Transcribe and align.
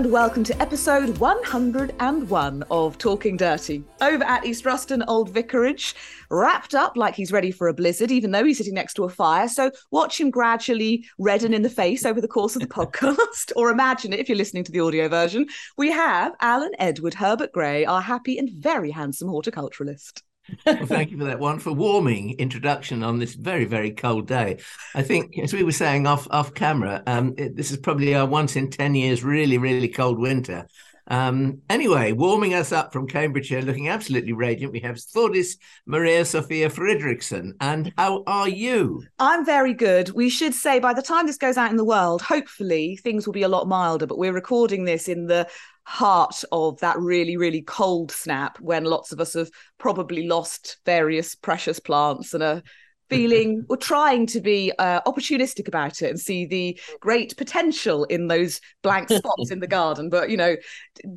And 0.00 0.10
welcome 0.10 0.44
to 0.44 0.62
episode 0.62 1.18
101 1.18 2.64
of 2.70 2.96
Talking 2.96 3.36
Dirty. 3.36 3.84
Over 4.00 4.24
at 4.24 4.46
East 4.46 4.64
Ruston 4.64 5.02
Old 5.06 5.28
Vicarage, 5.28 5.94
wrapped 6.30 6.74
up 6.74 6.96
like 6.96 7.14
he's 7.14 7.32
ready 7.32 7.50
for 7.50 7.68
a 7.68 7.74
blizzard, 7.74 8.10
even 8.10 8.30
though 8.30 8.42
he's 8.42 8.56
sitting 8.56 8.72
next 8.72 8.94
to 8.94 9.04
a 9.04 9.10
fire. 9.10 9.46
So 9.46 9.70
watch 9.90 10.18
him 10.18 10.30
gradually 10.30 11.06
redden 11.18 11.52
in 11.52 11.60
the 11.60 11.68
face 11.68 12.06
over 12.06 12.18
the 12.18 12.28
course 12.28 12.56
of 12.56 12.62
the 12.62 12.66
podcast, 12.66 13.52
or 13.56 13.70
imagine 13.70 14.14
it 14.14 14.20
if 14.20 14.30
you're 14.30 14.38
listening 14.38 14.64
to 14.64 14.72
the 14.72 14.80
audio 14.80 15.06
version. 15.06 15.46
We 15.76 15.90
have 15.90 16.32
Alan 16.40 16.72
Edward 16.78 17.12
Herbert 17.12 17.52
Gray, 17.52 17.84
our 17.84 18.00
happy 18.00 18.38
and 18.38 18.48
very 18.48 18.92
handsome 18.92 19.28
horticulturalist. 19.28 20.22
Well, 20.66 20.86
thank 20.86 21.10
you 21.10 21.18
for 21.18 21.24
that 21.24 21.38
wonderful 21.38 21.74
warming 21.74 22.38
introduction 22.38 23.02
on 23.02 23.18
this 23.18 23.34
very, 23.34 23.64
very 23.64 23.90
cold 23.90 24.26
day. 24.26 24.58
I 24.94 25.02
think, 25.02 25.38
as 25.38 25.52
we 25.52 25.62
were 25.62 25.72
saying 25.72 26.06
off 26.06 26.26
off 26.30 26.54
camera, 26.54 27.02
um, 27.06 27.34
it, 27.38 27.56
this 27.56 27.70
is 27.70 27.76
probably 27.76 28.14
our 28.14 28.26
once 28.26 28.56
in 28.56 28.70
ten 28.70 28.94
years 28.94 29.24
really, 29.24 29.58
really 29.58 29.88
cold 29.88 30.18
winter. 30.18 30.66
Um, 31.10 31.60
anyway, 31.68 32.12
warming 32.12 32.54
us 32.54 32.70
up 32.70 32.92
from 32.92 33.08
Cambridge 33.08 33.48
here, 33.48 33.60
looking 33.60 33.88
absolutely 33.88 34.32
radiant, 34.32 34.72
we 34.72 34.78
have 34.80 34.94
Thordis 34.94 35.56
Maria 35.84 36.24
Sophia 36.24 36.70
Fridriksson. 36.70 37.52
And 37.60 37.92
how 37.98 38.22
are 38.28 38.48
you? 38.48 39.02
I'm 39.18 39.44
very 39.44 39.74
good. 39.74 40.10
We 40.10 40.30
should 40.30 40.54
say 40.54 40.78
by 40.78 40.94
the 40.94 41.02
time 41.02 41.26
this 41.26 41.36
goes 41.36 41.56
out 41.56 41.72
in 41.72 41.76
the 41.76 41.84
world, 41.84 42.22
hopefully 42.22 42.96
things 42.96 43.26
will 43.26 43.32
be 43.32 43.42
a 43.42 43.48
lot 43.48 43.66
milder, 43.66 44.06
but 44.06 44.18
we're 44.18 44.32
recording 44.32 44.84
this 44.84 45.08
in 45.08 45.26
the 45.26 45.48
heart 45.82 46.44
of 46.52 46.78
that 46.78 46.96
really, 46.98 47.36
really 47.36 47.62
cold 47.62 48.12
snap 48.12 48.60
when 48.60 48.84
lots 48.84 49.10
of 49.10 49.20
us 49.20 49.34
have 49.34 49.50
probably 49.78 50.28
lost 50.28 50.78
various 50.86 51.34
precious 51.34 51.80
plants 51.80 52.34
and 52.34 52.42
are 52.44 52.62
feeling 53.10 53.66
or 53.68 53.76
trying 53.76 54.26
to 54.26 54.40
be 54.40 54.72
uh, 54.78 55.00
opportunistic 55.02 55.68
about 55.68 56.00
it 56.00 56.10
and 56.10 56.20
see 56.20 56.46
the 56.46 56.80
great 57.00 57.36
potential 57.36 58.04
in 58.04 58.28
those 58.28 58.60
blank 58.82 59.08
spots 59.10 59.50
in 59.50 59.60
the 59.60 59.66
garden. 59.66 60.08
But, 60.08 60.30
you 60.30 60.36
know, 60.36 60.56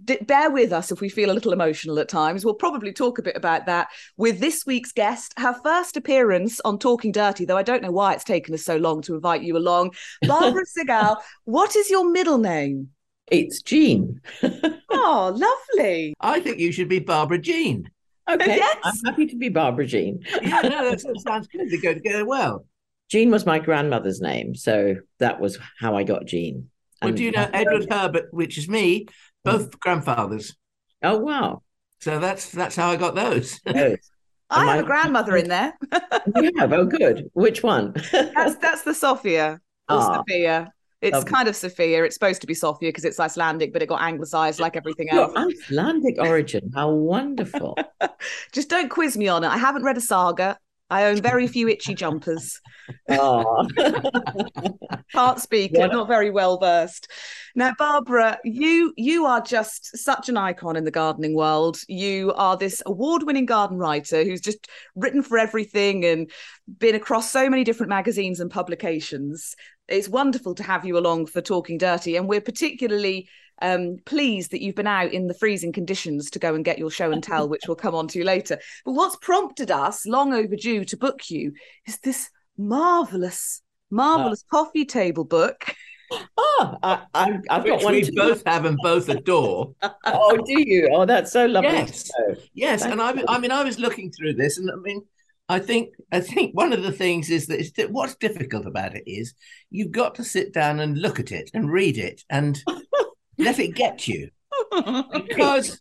d- 0.03 0.17
bear 0.22 0.52
with 0.52 0.73
us 0.73 0.91
if 0.91 1.00
we 1.00 1.09
feel 1.09 1.31
a 1.31 1.33
little 1.33 1.53
emotional 1.53 2.00
at 2.00 2.09
times. 2.09 2.44
We'll 2.44 2.55
probably 2.55 2.91
talk 2.91 3.19
a 3.19 3.23
bit 3.23 3.38
about 3.38 3.66
that 3.67 3.88
with 4.17 4.39
this 4.39 4.66
week's 4.66 4.91
guest, 4.91 5.33
her 5.38 5.55
first 5.63 5.95
appearance 5.95 6.59
on 6.66 6.80
Talking 6.80 7.11
Dirty, 7.11 7.45
though 7.45 7.58
I 7.58 7.63
don't 7.63 7.83
know 7.83 7.91
why 7.91 8.13
it's 8.13 8.23
taken 8.23 8.53
us 8.53 8.63
so 8.63 8.78
long 8.78 9.02
to 9.03 9.16
invite 9.16 9.44
you 9.44 9.55
along. 9.55 9.91
Barbara 10.28 10.63
Segall, 10.66 11.17
what 11.45 11.75
is 11.75 11.89
your 11.89 12.11
middle 12.11 12.39
name? 12.39 12.89
It's 13.31 13.61
Jean. 13.61 14.22
oh, 14.91 15.33
lovely. 15.35 16.13
I 16.19 16.39
think 16.39 16.59
you 16.59 16.72
should 16.72 16.89
be 16.89 17.00
Barbara 17.00 17.39
Jean. 17.39 17.89
Okay, 18.29 18.57
yes. 18.57 18.77
I'm 18.83 18.95
happy 19.05 19.27
to 19.27 19.35
be 19.35 19.49
Barbara 19.49 19.85
Jean. 19.85 20.21
yeah, 20.41 20.61
no, 20.61 20.89
that 20.89 21.02
sounds 21.02 21.47
good. 21.47 21.69
They 21.69 21.77
go 21.77 21.93
together 21.93 22.25
well. 22.25 22.66
Jean 23.09 23.31
was 23.31 23.45
my 23.45 23.59
grandmother's 23.59 24.21
name, 24.21 24.55
so 24.55 24.95
that 25.19 25.39
was 25.39 25.59
how 25.79 25.95
I 25.95 26.03
got 26.03 26.25
Jean. 26.25 26.69
Well, 27.01 27.11
do 27.11 27.23
you 27.23 27.31
know 27.31 27.49
Edward 27.53 27.88
Herbert, 27.91 28.33
which 28.33 28.57
is 28.57 28.69
me, 28.69 29.07
both 29.44 29.71
mm. 29.71 29.79
grandfathers? 29.79 30.55
Oh 31.01 31.17
wow! 31.17 31.63
So 31.99 32.19
that's 32.19 32.49
that's 32.49 32.75
how 32.75 32.89
I 32.89 32.95
got 32.95 33.16
those. 33.16 33.59
I 34.49 34.66
have 34.66 34.79
a 34.79 34.83
grandmother 34.83 35.35
in 35.35 35.49
there. 35.49 35.77
you 36.35 36.51
have? 36.57 36.73
Oh, 36.73 36.85
good. 36.85 37.29
Which 37.33 37.63
one? 37.63 37.94
that's 38.11 38.55
that's 38.55 38.83
the 38.83 38.94
Sophia 38.94 39.53
or 39.53 39.59
oh. 39.89 39.99
Ah. 39.99 40.17
Sophia. 40.17 40.71
It's 41.03 41.24
kind 41.24 41.47
of 41.47 41.56
Sophia. 41.56 42.03
It's 42.03 42.16
supposed 42.16 42.41
to 42.41 42.47
be 42.47 42.53
Sophia 42.53 42.90
because 42.90 43.06
it's 43.06 43.19
Icelandic, 43.19 43.74
but 43.74 43.81
it 43.81 43.88
got 43.88 44.02
anglicized 44.02 44.59
like 44.59 44.75
everything 44.75 45.09
else. 45.09 45.34
Icelandic 45.36 46.16
origin. 46.19 46.72
How 46.74 46.91
wonderful. 46.91 47.78
Just 48.52 48.69
don't 48.69 48.90
quiz 48.90 49.18
me 49.18 49.28
on 49.28 49.44
it. 49.44 49.47
I 49.47 49.58
haven't 49.58 49.84
read 49.84 49.97
a 49.97 50.02
saga. 50.02 50.58
I 50.90 51.06
own 51.06 51.22
very 51.22 51.47
few 51.47 51.68
itchy 51.68 51.96
jumpers. 51.96 52.59
Oh. 53.09 53.66
Can't 55.14 55.40
speak. 55.40 55.72
Yeah. 55.74 55.88
Not 55.88 56.09
very 56.09 56.30
well 56.30 56.59
versed. 56.59 57.09
Now, 57.56 57.72
Barbara, 57.80 58.40
you 58.44 58.94
you 58.97 59.25
are 59.25 59.40
just 59.40 59.97
such 59.97 60.28
an 60.28 60.35
icon 60.35 60.75
in 60.75 60.84
the 60.84 60.91
gardening 60.91 61.34
world. 61.34 61.80
You 61.88 62.34
are 62.34 62.58
this 62.58 62.84
award-winning 62.85 63.46
garden 63.46 63.78
writer 63.78 64.25
who's 64.25 64.41
just 64.41 64.68
written 64.96 65.24
for 65.24 65.38
everything 65.38 66.03
and 66.03 66.30
been 66.78 66.94
across 66.94 67.30
so 67.30 67.50
many 67.50 67.64
different 67.64 67.90
magazines 67.90 68.41
and 68.41 68.52
publications 68.52 69.56
it's 69.88 70.09
wonderful 70.09 70.55
to 70.55 70.63
have 70.63 70.85
you 70.85 70.97
along 70.97 71.27
for 71.27 71.41
Talking 71.41 71.77
Dirty, 71.77 72.16
and 72.16 72.27
we're 72.27 72.41
particularly 72.41 73.27
um, 73.61 73.97
pleased 74.05 74.51
that 74.51 74.61
you've 74.61 74.75
been 74.75 74.88
out 74.88 75.13
in 75.13 75.27
the 75.27 75.33
freezing 75.33 75.71
conditions 75.71 76.29
to 76.31 76.39
go 76.39 76.55
and 76.55 76.66
get 76.66 76.79
your 76.79 76.91
show 76.91 77.11
and 77.11 77.23
tell, 77.23 77.47
which 77.47 77.63
we'll 77.67 77.75
come 77.75 77.95
on 77.95 78.07
to 78.09 78.23
later. 78.23 78.57
But 78.85 78.93
what's 78.93 79.16
prompted 79.17 79.72
us, 79.72 80.05
long 80.05 80.33
overdue, 80.33 80.85
to 80.85 80.97
book 80.97 81.29
you 81.29 81.53
is 81.85 81.99
this 81.99 82.29
marvelous, 82.57 83.61
marvelous 83.89 84.43
oh. 84.51 84.63
coffee 84.63 84.85
table 84.85 85.23
book. 85.23 85.75
Oh, 86.38 86.77
I, 86.83 87.39
have 87.49 87.66
got 87.66 87.83
one. 87.83 87.93
We 87.93 88.09
both 88.11 88.43
have 88.45 88.66
and 88.66 88.77
both 88.83 89.09
adore. 89.09 89.73
oh, 90.05 90.38
do 90.45 90.69
you? 90.69 90.89
Oh, 90.91 91.05
that's 91.05 91.31
so 91.31 91.45
lovely. 91.45 91.72
Yes, 91.72 92.11
yes. 92.53 92.81
and 92.83 93.01
I, 93.01 93.16
I 93.27 93.39
mean, 93.39 93.51
I 93.51 93.63
was 93.63 93.79
looking 93.79 94.11
through 94.11 94.35
this, 94.35 94.59
and 94.59 94.69
I 94.69 94.75
mean, 94.75 95.03
I 95.53 95.59
think 95.59 95.94
I 96.12 96.19
think 96.19 96.56
one 96.56 96.74
of 96.74 96.81
the 96.81 96.91
things 96.91 97.30
is 97.30 97.46
that 97.47 97.91
what's 97.91 98.16
difficult 98.16 98.66
about 98.66 98.96
it 98.96 99.03
is 99.06 99.36
you've 99.69 99.91
got 99.91 100.16
to 100.16 100.24
sit 100.24 100.52
down 100.52 100.80
and 100.80 100.97
look 100.97 101.19
at 101.19 101.31
it 101.31 101.52
and 101.53 101.72
read 101.72 102.00
it 102.00 102.24
and 102.28 102.59
let 103.38 103.59
it 103.59 103.75
get 103.75 104.08
you 104.08 104.30
because 105.14 105.80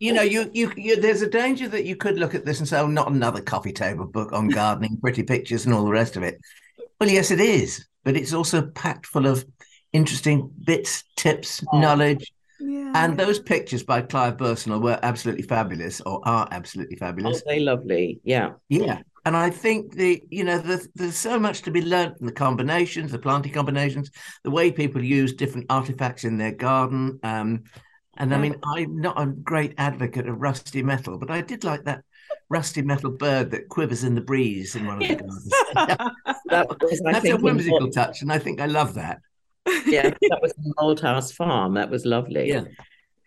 you 0.00 0.12
know 0.12 0.22
you, 0.22 0.50
you, 0.52 0.72
you 0.76 1.00
there's 1.00 1.22
a 1.22 1.30
danger 1.30 1.68
that 1.68 1.84
you 1.84 1.94
could 1.94 2.18
look 2.18 2.34
at 2.34 2.44
this 2.44 2.58
and 2.58 2.68
say 2.68 2.80
oh 2.80 2.88
not 2.88 3.12
another 3.12 3.40
coffee 3.40 3.72
table 3.72 4.06
book 4.06 4.32
on 4.32 4.48
gardening 4.48 4.98
pretty 5.00 5.22
pictures 5.22 5.66
and 5.66 5.74
all 5.74 5.84
the 5.84 5.92
rest 5.92 6.16
of 6.16 6.24
it 6.24 6.40
well 6.98 7.10
yes 7.10 7.30
it 7.30 7.40
is 7.40 7.86
but 8.02 8.16
it's 8.16 8.32
also 8.32 8.62
packed 8.70 9.06
full 9.06 9.26
of 9.26 9.44
interesting 9.92 10.50
bits 10.64 11.04
tips 11.16 11.62
oh. 11.72 11.78
knowledge 11.78 12.32
yeah. 12.64 12.92
And 12.94 13.18
those 13.18 13.38
pictures 13.38 13.82
by 13.82 14.00
Clive 14.00 14.36
Boursnell 14.36 14.80
were 14.80 14.98
absolutely 15.02 15.42
fabulous, 15.42 16.00
or 16.00 16.20
are 16.26 16.48
absolutely 16.50 16.96
fabulous. 16.96 17.42
Oh, 17.44 17.50
they 17.50 17.60
lovely, 17.60 18.20
yeah, 18.24 18.52
yeah. 18.68 19.00
And 19.26 19.36
I 19.36 19.50
think 19.50 19.94
the 19.94 20.22
you 20.30 20.44
know 20.44 20.58
the, 20.58 20.86
there's 20.94 21.16
so 21.16 21.38
much 21.38 21.62
to 21.62 21.70
be 21.70 21.82
learned 21.82 22.16
from 22.16 22.26
the 22.26 22.32
combinations, 22.32 23.12
the 23.12 23.18
planting 23.18 23.52
combinations, 23.52 24.10
the 24.44 24.50
way 24.50 24.70
people 24.70 25.02
use 25.02 25.34
different 25.34 25.66
artifacts 25.68 26.24
in 26.24 26.38
their 26.38 26.52
garden. 26.52 27.18
Um, 27.22 27.64
and 28.16 28.32
I 28.32 28.38
mean, 28.38 28.56
I'm 28.64 29.00
not 29.00 29.20
a 29.20 29.26
great 29.26 29.74
advocate 29.76 30.28
of 30.28 30.40
rusty 30.40 30.82
metal, 30.82 31.18
but 31.18 31.30
I 31.30 31.40
did 31.40 31.64
like 31.64 31.84
that 31.84 32.04
rusty 32.48 32.80
metal 32.80 33.10
bird 33.10 33.50
that 33.50 33.68
quivers 33.68 34.04
in 34.04 34.14
the 34.14 34.20
breeze 34.20 34.76
in 34.76 34.86
one 34.86 34.96
of 34.96 35.02
yes. 35.02 35.10
the 35.10 35.16
gardens. 35.16 35.50
that 36.46 36.68
was, 36.80 37.00
That's 37.04 37.28
a 37.28 37.36
whimsical 37.36 37.90
touch, 37.90 38.22
and 38.22 38.32
I 38.32 38.38
think 38.38 38.60
I 38.60 38.66
love 38.66 38.94
that 38.94 39.20
yeah, 39.86 40.10
that 40.30 40.38
was 40.42 40.52
the 40.56 41.00
house 41.02 41.32
Farm. 41.32 41.74
That 41.74 41.90
was 41.90 42.04
lovely. 42.04 42.48
Yeah. 42.48 42.64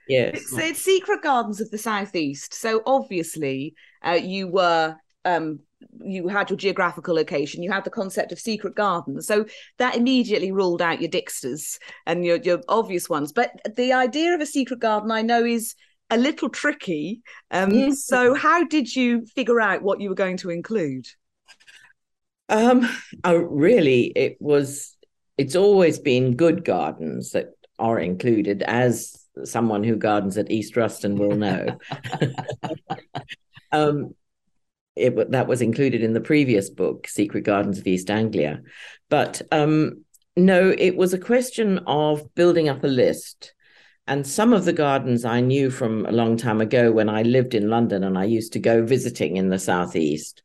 Yes. 0.08 0.36
It's, 0.36 0.58
it's 0.58 0.82
Secret 0.82 1.22
Gardens 1.22 1.60
of 1.60 1.70
the 1.70 1.78
Southeast. 1.78 2.54
So 2.54 2.82
obviously, 2.86 3.76
uh, 4.06 4.20
you 4.22 4.48
were 4.48 4.96
um, 5.26 5.60
you 6.00 6.28
had 6.28 6.50
your 6.50 6.58
geographical 6.58 7.16
location, 7.16 7.64
you 7.64 7.72
had 7.72 7.84
the 7.84 7.90
concept 7.90 8.32
of 8.32 8.40
secret 8.40 8.76
gardens. 8.76 9.28
So 9.28 9.46
that 9.78 9.96
immediately 9.96 10.52
ruled 10.52 10.82
out 10.82 11.02
your 11.02 11.10
Dixters 11.10 11.78
and 12.06 12.26
your, 12.26 12.38
your 12.38 12.62
obvious 12.68 13.10
ones. 13.10 13.32
But 13.32 13.52
the 13.76 13.94
idea 13.94 14.34
of 14.34 14.42
a 14.42 14.46
secret 14.46 14.80
garden, 14.80 15.12
I 15.12 15.22
know, 15.22 15.44
is 15.44 15.76
a 16.10 16.18
little 16.18 16.50
tricky. 16.50 17.22
Um, 17.52 17.72
yes. 17.72 18.06
So, 18.06 18.34
how 18.34 18.64
did 18.64 18.96
you 18.96 19.26
figure 19.26 19.60
out 19.60 19.82
what 19.82 20.00
you 20.00 20.10
were 20.10 20.16
going 20.16 20.38
to 20.38 20.50
include? 20.50 21.06
Um, 22.50 22.90
oh, 23.24 23.36
really, 23.36 24.06
it 24.16 24.38
was 24.40 24.97
it's 25.38 25.56
always 25.56 26.00
been 26.00 26.36
good 26.36 26.66
gardens 26.66 27.32
that 27.32 27.52
are 27.80 28.00
included, 28.00 28.64
as 28.64 29.16
someone 29.44 29.84
who 29.84 29.96
gardens 29.96 30.38
at 30.38 30.52
East 30.52 30.76
Ruston 30.76 31.16
will 31.16 31.36
know. 31.36 31.78
um, 33.72 34.16
it, 34.96 35.32
that 35.32 35.48
was 35.48 35.62
included 35.62 36.02
in 36.02 36.14
the 36.14 36.22
previous 36.22 36.70
book, 36.70 37.08
Secret 37.08 37.44
Gardens 37.44 37.78
of 37.78 37.86
East 37.86 38.10
Anglia. 38.10 38.62
But 39.10 39.44
um, 39.52 40.04
no, 40.36 40.74
it 40.76 40.98
was 40.98 41.14
a 41.14 41.20
question 41.20 41.80
of 41.86 42.34
building 42.34 42.68
up 42.68 42.84
a 42.84 42.88
list. 42.88 43.54
And 44.08 44.26
some 44.26 44.54
of 44.54 44.66
the 44.66 44.74
gardens 44.74 45.26
I 45.26 45.42
knew 45.42 45.70
from 45.70 46.06
a 46.06 46.12
long 46.12 46.38
time 46.38 46.62
ago 46.62 46.92
when 46.92 47.10
I 47.10 47.24
lived 47.24 47.54
in 47.54 47.70
London 47.70 48.04
and 48.04 48.18
I 48.18 48.24
used 48.24 48.54
to 48.54 48.60
go 48.60 48.84
visiting 48.84 49.36
in 49.38 49.50
the 49.50 49.60
Southeast 49.60 50.42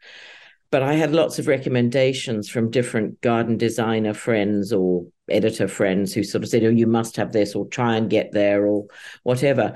but 0.73 0.83
I 0.83 0.95
had 0.95 1.13
lots 1.13 1.39
of 1.39 1.47
recommendations 1.47 2.49
from 2.49 2.71
different 2.71 3.21
garden 3.21 3.59
designer 3.59 4.15
friends 4.15 4.73
or 4.73 5.07
editor 5.31 5.69
friends 5.69 6.15
who 6.15 6.25
sort 6.25 6.43
of 6.43 6.49
said, 6.49 6.65
"Oh, 6.65 6.71
you 6.71 6.87
must 6.87 7.15
have 7.17 7.31
this," 7.31 7.55
or 7.55 7.69
"Try 7.69 7.97
and 7.97 8.11
get 8.11 8.33
there," 8.33 8.67
or 8.67 8.87
whatever. 9.23 9.75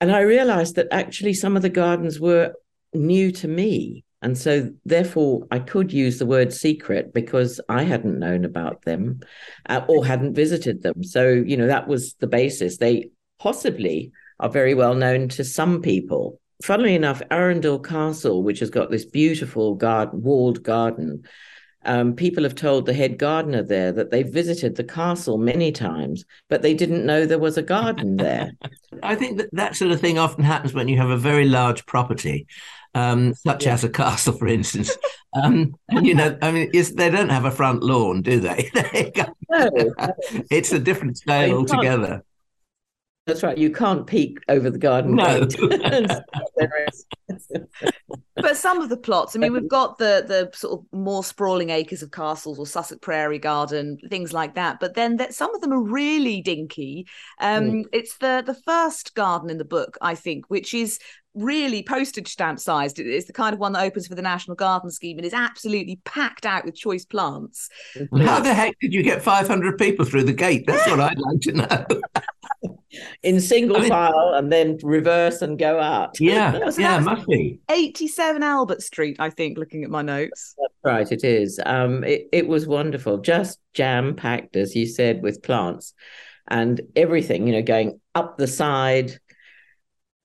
and 0.00 0.12
I 0.12 0.20
realized 0.20 0.76
that 0.76 0.86
actually 0.92 1.34
some 1.34 1.56
of 1.56 1.62
the 1.62 1.68
gardens 1.68 2.20
were 2.20 2.54
new 2.94 3.32
to 3.32 3.48
me. 3.48 4.04
And 4.22 4.38
so, 4.38 4.70
therefore, 4.84 5.46
I 5.50 5.58
could 5.58 5.92
use 5.92 6.18
the 6.18 6.26
word 6.26 6.52
secret 6.52 7.12
because 7.12 7.60
I 7.68 7.82
hadn't 7.82 8.18
known 8.18 8.44
about 8.44 8.82
them 8.82 9.20
uh, 9.68 9.84
or 9.88 10.06
hadn't 10.06 10.34
visited 10.34 10.82
them. 10.82 11.02
So, 11.04 11.28
you 11.30 11.56
know, 11.56 11.66
that 11.66 11.88
was 11.88 12.14
the 12.20 12.26
basis. 12.28 12.78
They 12.78 13.10
possibly 13.40 14.12
are 14.40 14.48
very 14.48 14.74
well 14.74 14.94
known 14.94 15.28
to 15.30 15.44
some 15.44 15.82
people. 15.82 16.40
Funnily 16.62 16.94
enough, 16.94 17.22
Arundel 17.30 17.78
Castle, 17.78 18.42
which 18.42 18.60
has 18.60 18.70
got 18.70 18.90
this 18.90 19.04
beautiful 19.04 19.74
garden, 19.74 20.22
walled 20.22 20.62
garden, 20.62 21.24
um, 21.84 22.14
people 22.14 22.42
have 22.42 22.54
told 22.54 22.86
the 22.86 22.92
head 22.92 23.18
gardener 23.18 23.62
there 23.62 23.92
that 23.92 24.10
they 24.10 24.22
visited 24.22 24.74
the 24.74 24.84
castle 24.84 25.38
many 25.38 25.70
times, 25.70 26.24
but 26.48 26.60
they 26.60 26.74
didn't 26.74 27.06
know 27.06 27.24
there 27.24 27.38
was 27.38 27.56
a 27.56 27.62
garden 27.62 28.16
there. 28.16 28.52
I 29.02 29.14
think 29.14 29.38
that 29.38 29.48
that 29.52 29.76
sort 29.76 29.92
of 29.92 30.00
thing 30.00 30.18
often 30.18 30.44
happens 30.44 30.74
when 30.74 30.88
you 30.88 30.96
have 30.98 31.10
a 31.10 31.16
very 31.16 31.46
large 31.46 31.86
property, 31.86 32.46
um, 32.94 33.32
such 33.34 33.64
yeah. 33.64 33.74
as 33.74 33.84
a 33.84 33.88
castle, 33.88 34.34
for 34.34 34.48
instance. 34.48 34.96
Um, 35.34 35.76
and 35.88 36.06
you 36.06 36.14
know, 36.14 36.36
I 36.42 36.50
mean, 36.50 36.70
they 36.72 37.10
don't 37.10 37.28
have 37.28 37.44
a 37.44 37.50
front 37.50 37.82
lawn, 37.82 38.22
do 38.22 38.40
they? 38.40 38.70
no, 39.50 39.70
it's 40.50 40.72
a 40.72 40.78
different 40.78 41.16
scale 41.16 41.56
altogether. 41.56 42.24
That's 43.28 43.42
right. 43.42 43.58
You 43.58 43.70
can't 43.70 44.06
peek 44.06 44.38
over 44.48 44.70
the 44.70 44.78
garden. 44.78 45.14
No. 45.14 45.40
but 48.36 48.56
some 48.56 48.80
of 48.80 48.88
the 48.88 48.96
plots, 48.96 49.36
I 49.36 49.38
mean, 49.38 49.52
we've 49.52 49.68
got 49.68 49.98
the 49.98 50.24
the 50.26 50.50
sort 50.56 50.80
of 50.80 50.86
more 50.98 51.22
sprawling 51.22 51.68
acres 51.68 52.02
of 52.02 52.10
castles 52.10 52.58
or 52.58 52.66
Sussex 52.66 52.98
Prairie 53.02 53.38
Garden, 53.38 53.98
things 54.08 54.32
like 54.32 54.54
that. 54.54 54.80
But 54.80 54.94
then 54.94 55.18
that 55.18 55.34
some 55.34 55.54
of 55.54 55.60
them 55.60 55.74
are 55.74 55.82
really 55.82 56.40
dinky. 56.40 57.06
Um, 57.38 57.70
mm. 57.70 57.84
It's 57.92 58.16
the 58.16 58.42
the 58.46 58.54
first 58.54 59.14
garden 59.14 59.50
in 59.50 59.58
the 59.58 59.64
book, 59.66 59.98
I 60.00 60.14
think, 60.14 60.46
which 60.48 60.72
is 60.72 60.98
really 61.34 61.82
postage 61.82 62.28
stamp 62.28 62.58
sized. 62.58 62.98
It's 62.98 63.26
the 63.26 63.34
kind 63.34 63.52
of 63.52 63.60
one 63.60 63.72
that 63.72 63.82
opens 63.82 64.06
for 64.06 64.14
the 64.14 64.22
National 64.22 64.56
Garden 64.56 64.90
Scheme 64.90 65.18
and 65.18 65.26
is 65.26 65.34
absolutely 65.34 66.00
packed 66.06 66.46
out 66.46 66.64
with 66.64 66.74
choice 66.74 67.04
plants. 67.04 67.68
How 68.16 68.40
the 68.40 68.54
heck 68.54 68.74
did 68.80 68.94
you 68.94 69.02
get 69.02 69.22
500 69.22 69.76
people 69.76 70.06
through 70.06 70.24
the 70.24 70.32
gate? 70.32 70.64
That's 70.66 70.88
what 70.88 70.98
I'd 70.98 71.18
like 71.18 71.40
to 71.42 71.52
know. 71.52 71.86
in 73.22 73.40
single 73.40 73.76
I 73.76 73.80
mean, 73.80 73.88
file 73.88 74.34
and 74.34 74.52
then 74.52 74.78
reverse 74.82 75.42
and 75.42 75.58
go 75.58 75.80
out. 75.80 76.16
Yeah, 76.20 76.70
yeah, 76.76 76.98
must 77.00 77.26
be. 77.26 77.58
87 77.70 78.42
Albert 78.42 78.82
Street, 78.82 79.16
I 79.18 79.30
think, 79.30 79.56
looking 79.56 79.84
at 79.84 79.90
my 79.90 80.02
notes. 80.02 80.54
That's 80.58 80.74
right, 80.84 81.12
it 81.12 81.24
is. 81.24 81.60
Um, 81.64 82.04
it, 82.04 82.28
it 82.32 82.46
was 82.46 82.66
wonderful, 82.66 83.18
just 83.18 83.58
jam 83.72 84.14
packed, 84.14 84.56
as 84.56 84.76
you 84.76 84.86
said, 84.86 85.22
with 85.22 85.42
plants 85.42 85.94
and 86.48 86.80
everything, 86.96 87.46
you 87.46 87.52
know, 87.52 87.62
going 87.62 88.00
up 88.14 88.36
the 88.36 88.46
side, 88.46 89.18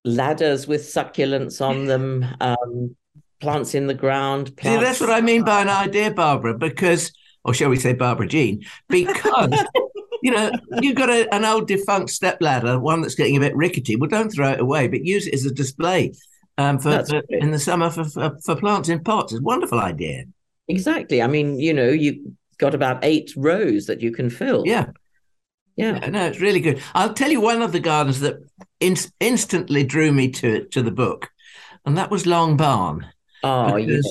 ladders 0.04 0.68
with 0.68 0.82
succulents 0.82 1.62
on 1.62 1.86
them, 1.86 2.26
um, 2.42 2.96
plants 3.40 3.76
in 3.76 3.88
the 3.88 3.94
ground. 3.94 4.56
Plants. 4.58 4.80
See, 4.80 4.86
that's 4.86 5.02
what 5.02 5.10
I 5.10 5.22
mean 5.22 5.44
by 5.44 5.62
an 5.62 5.70
idea, 5.70 6.12
Barbara, 6.12 6.58
because, 6.58 7.12
or 7.44 7.54
shall 7.54 7.70
we 7.70 7.78
say 7.78 7.94
Barbara 7.94 8.28
Jean, 8.28 8.64
because 8.90 9.52
you 10.24 10.32
know, 10.32 10.50
you've 10.82 10.96
got 10.96 11.10
a, 11.10 11.32
an 11.36 11.44
old 11.44 11.68
defunct 11.68 12.10
step 12.10 12.38
ladder, 12.40 12.80
one 12.80 13.02
that's 13.02 13.14
getting 13.14 13.36
a 13.36 13.42
bit 13.42 13.54
rickety. 13.58 13.98
Well, 13.98 14.10
don't 14.10 14.30
throw 14.30 14.52
it 14.52 14.62
away, 14.62 14.88
but 14.88 15.04
use 15.04 15.28
it 15.28 15.34
as 15.34 15.46
a 15.46 15.54
display 15.54 16.14
um, 16.58 16.80
for, 16.80 17.04
for 17.04 17.22
in 17.28 17.52
the 17.52 17.60
summer 17.60 17.90
for, 17.90 18.06
for, 18.06 18.38
for 18.42 18.56
plants 18.56 18.88
in 18.88 19.04
pots. 19.04 19.34
It's 19.34 19.42
a 19.42 19.44
wonderful 19.44 19.82
idea. 19.82 20.24
Exactly. 20.70 21.22
I 21.22 21.28
mean, 21.28 21.60
you 21.60 21.74
know, 21.74 21.90
you've 21.90 22.20
got 22.58 22.74
about 22.74 23.04
eight 23.04 23.34
rows 23.36 23.88
that 23.88 24.00
you 24.00 24.14
can 24.14 24.30
fill. 24.30 24.64
Yeah. 24.66 24.92
Yeah. 25.76 26.00
yeah 26.02 26.10
no, 26.10 26.26
it's 26.28 26.40
really 26.40 26.62
good. 26.62 26.82
I'll 26.94 27.14
tell 27.14 27.30
you 27.30 27.42
one 27.42 27.62
of 27.62 27.74
the 27.74 27.82
gardens 27.82 28.22
that 28.22 28.38
in- 28.80 28.96
instantly 29.20 29.84
drew 29.84 30.14
me 30.14 30.30
to 30.32 30.64
to 30.70 30.82
the 30.82 30.92
book, 30.92 31.30
and 31.86 31.98
that 31.98 32.10
was 32.10 32.26
Long 32.26 32.56
Barn. 32.56 33.06
Oh, 33.44 33.76
yes. 33.76 34.06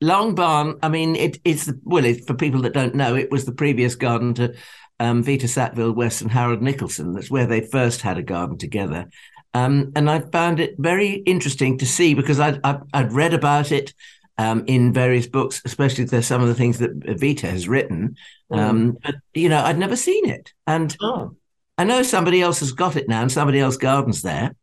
Long 0.00 0.34
Barn, 0.34 0.78
I 0.82 0.88
mean, 0.88 1.16
it, 1.16 1.38
it's 1.44 1.70
well, 1.82 2.04
it, 2.04 2.26
for 2.26 2.34
people 2.34 2.62
that 2.62 2.72
don't 2.72 2.94
know, 2.94 3.14
it 3.14 3.30
was 3.30 3.44
the 3.44 3.52
previous 3.52 3.94
garden 3.94 4.34
to 4.34 4.54
um, 5.00 5.22
Vita 5.22 5.48
Sackville 5.48 5.92
West 5.92 6.22
and 6.22 6.30
Harold 6.30 6.60
Nicolson. 6.60 7.14
That's 7.14 7.30
where 7.30 7.46
they 7.46 7.60
first 7.60 8.00
had 8.00 8.18
a 8.18 8.22
garden 8.22 8.58
together. 8.58 9.08
Um, 9.52 9.92
and 9.94 10.10
I 10.10 10.20
found 10.20 10.58
it 10.58 10.74
very 10.78 11.12
interesting 11.12 11.78
to 11.78 11.86
see 11.86 12.14
because 12.14 12.40
I'd, 12.40 12.60
I'd, 12.64 13.12
read 13.12 13.34
about 13.34 13.70
it 13.70 13.94
um, 14.36 14.64
in 14.66 14.92
various 14.92 15.28
books, 15.28 15.62
especially 15.64 16.04
there's 16.04 16.26
some 16.26 16.42
of 16.42 16.48
the 16.48 16.56
things 16.56 16.78
that 16.80 16.90
Vita 17.20 17.46
has 17.46 17.68
written. 17.68 18.16
Mm. 18.52 18.58
Um, 18.58 18.98
but, 19.02 19.14
you 19.32 19.48
know, 19.48 19.62
I'd 19.62 19.78
never 19.78 19.96
seen 19.96 20.28
it. 20.28 20.52
And 20.66 20.96
oh. 21.00 21.36
I 21.78 21.84
know 21.84 22.02
somebody 22.02 22.42
else 22.42 22.60
has 22.60 22.72
got 22.72 22.96
it 22.96 23.08
now 23.08 23.22
and 23.22 23.30
somebody 23.30 23.60
else 23.60 23.76
gardens 23.76 24.22
there. 24.22 24.56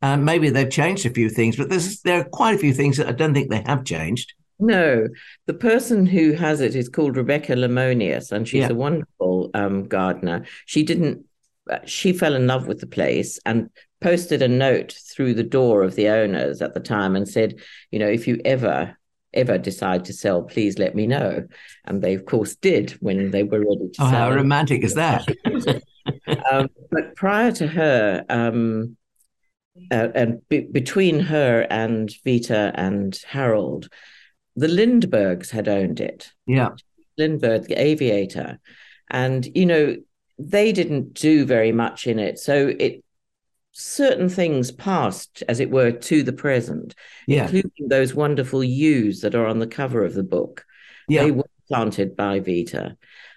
Um, 0.00 0.24
maybe 0.24 0.48
they've 0.48 0.70
changed 0.70 1.04
a 1.04 1.10
few 1.10 1.28
things, 1.28 1.56
but 1.56 1.68
there's, 1.68 2.00
there 2.00 2.20
are 2.20 2.24
quite 2.24 2.54
a 2.54 2.58
few 2.58 2.72
things 2.72 2.96
that 2.96 3.08
I 3.08 3.12
don't 3.12 3.34
think 3.34 3.50
they 3.50 3.64
have 3.66 3.84
changed. 3.84 4.32
No, 4.60 5.06
the 5.46 5.54
person 5.54 6.04
who 6.04 6.32
has 6.32 6.60
it 6.60 6.74
is 6.74 6.88
called 6.88 7.16
Rebecca 7.16 7.54
Lemonius, 7.54 8.32
and 8.32 8.46
she's 8.46 8.62
yeah. 8.62 8.70
a 8.70 8.74
wonderful 8.74 9.50
um, 9.54 9.86
gardener. 9.86 10.44
She 10.66 10.82
didn't, 10.82 11.24
uh, 11.70 11.78
she 11.84 12.12
fell 12.12 12.34
in 12.34 12.46
love 12.46 12.66
with 12.66 12.80
the 12.80 12.86
place 12.86 13.38
and 13.46 13.70
posted 14.00 14.42
a 14.42 14.48
note 14.48 14.98
through 15.12 15.34
the 15.34 15.42
door 15.44 15.82
of 15.82 15.94
the 15.94 16.08
owners 16.08 16.60
at 16.60 16.74
the 16.74 16.80
time 16.80 17.14
and 17.14 17.28
said, 17.28 17.60
you 17.90 17.98
know, 17.98 18.08
if 18.08 18.26
you 18.26 18.40
ever 18.44 18.96
ever 19.34 19.58
decide 19.58 20.06
to 20.06 20.12
sell, 20.12 20.42
please 20.42 20.78
let 20.78 20.94
me 20.94 21.06
know. 21.06 21.46
And 21.84 22.02
they, 22.02 22.14
of 22.14 22.24
course, 22.24 22.56
did 22.56 22.92
when 23.00 23.30
they 23.30 23.42
were 23.42 23.60
ready 23.60 23.90
to 23.92 24.02
oh, 24.02 24.10
sell. 24.10 24.30
How 24.30 24.30
romantic 24.30 24.82
is 24.82 24.94
that? 24.94 25.28
um, 26.50 26.68
but 26.90 27.14
prior 27.14 27.52
to 27.52 27.66
her, 27.66 28.24
um, 28.28 28.96
uh, 29.90 30.08
and 30.14 30.40
be- 30.48 30.68
between 30.72 31.20
her 31.20 31.66
and 31.70 32.12
Vita 32.24 32.72
and 32.74 33.18
Harold, 33.26 33.88
the 34.58 34.68
Lindberghs 34.68 35.50
had 35.50 35.68
owned 35.68 36.00
it. 36.00 36.32
Yeah. 36.46 36.70
Lindbergh, 37.16 37.68
the 37.68 37.80
aviator. 37.80 38.58
And, 39.10 39.46
you 39.56 39.66
know, 39.66 39.96
they 40.38 40.72
didn't 40.72 41.14
do 41.14 41.44
very 41.44 41.72
much 41.72 42.06
in 42.06 42.18
it. 42.18 42.38
So 42.38 42.74
it 42.78 43.04
certain 43.72 44.28
things 44.28 44.72
passed, 44.72 45.42
as 45.48 45.60
it 45.60 45.70
were, 45.70 45.92
to 45.92 46.22
the 46.22 46.32
present, 46.32 46.94
yeah. 47.26 47.44
including 47.44 47.88
those 47.88 48.14
wonderful 48.14 48.64
yews 48.64 49.20
that 49.20 49.34
are 49.34 49.46
on 49.46 49.60
the 49.60 49.66
cover 49.66 50.04
of 50.04 50.14
the 50.14 50.24
book. 50.24 50.64
Yeah. 51.08 51.24
They 51.24 51.30
were 51.30 51.48
planted 51.68 52.16
by 52.16 52.40
Vita. 52.40 52.96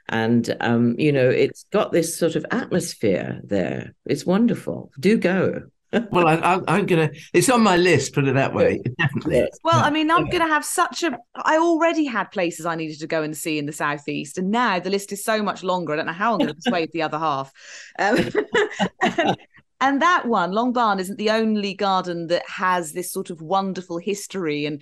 And 0.09 0.55
um, 0.59 0.95
you 0.99 1.11
know, 1.11 1.29
it's 1.29 1.65
got 1.71 1.91
this 1.91 2.17
sort 2.17 2.35
of 2.35 2.45
atmosphere 2.51 3.39
there. 3.43 3.93
It's 4.05 4.25
wonderful. 4.25 4.91
Do 4.99 5.17
go 5.17 5.69
well, 6.11 6.27
I, 6.27 6.77
am 6.77 6.85
gonna. 6.85 7.09
It's 7.33 7.49
on 7.49 7.61
my 7.61 7.77
list. 7.77 8.13
Put 8.13 8.27
it 8.27 8.35
that 8.35 8.53
way. 8.53 8.81
Definitely. 8.97 9.49
Well, 9.63 9.83
I 9.83 9.89
mean, 9.89 10.09
I'm 10.09 10.29
gonna 10.29 10.47
have 10.47 10.63
such 10.63 11.03
a. 11.03 11.17
I 11.35 11.57
already 11.57 12.05
had 12.05 12.31
places 12.31 12.65
I 12.65 12.75
needed 12.75 12.99
to 12.99 13.07
go 13.07 13.23
and 13.23 13.35
see 13.35 13.57
in 13.57 13.65
the 13.65 13.73
southeast, 13.73 14.37
and 14.37 14.51
now 14.51 14.79
the 14.79 14.89
list 14.89 15.11
is 15.11 15.23
so 15.23 15.43
much 15.43 15.63
longer. 15.63 15.93
I 15.93 15.95
don't 15.97 16.05
know 16.05 16.13
how 16.13 16.33
I'm 16.33 16.39
going 16.39 16.49
to 16.49 16.55
persuade 16.55 16.91
the 16.93 17.01
other 17.01 17.19
half. 17.19 17.51
Um, 17.99 18.29
and, 19.01 19.37
and 19.81 20.01
that 20.01 20.27
one, 20.27 20.51
Long 20.51 20.71
Barn, 20.71 20.99
isn't 20.99 21.17
the 21.17 21.31
only 21.31 21.73
garden 21.73 22.27
that 22.27 22.47
has 22.47 22.93
this 22.93 23.11
sort 23.11 23.29
of 23.29 23.41
wonderful 23.41 23.97
history 23.97 24.65
and 24.65 24.81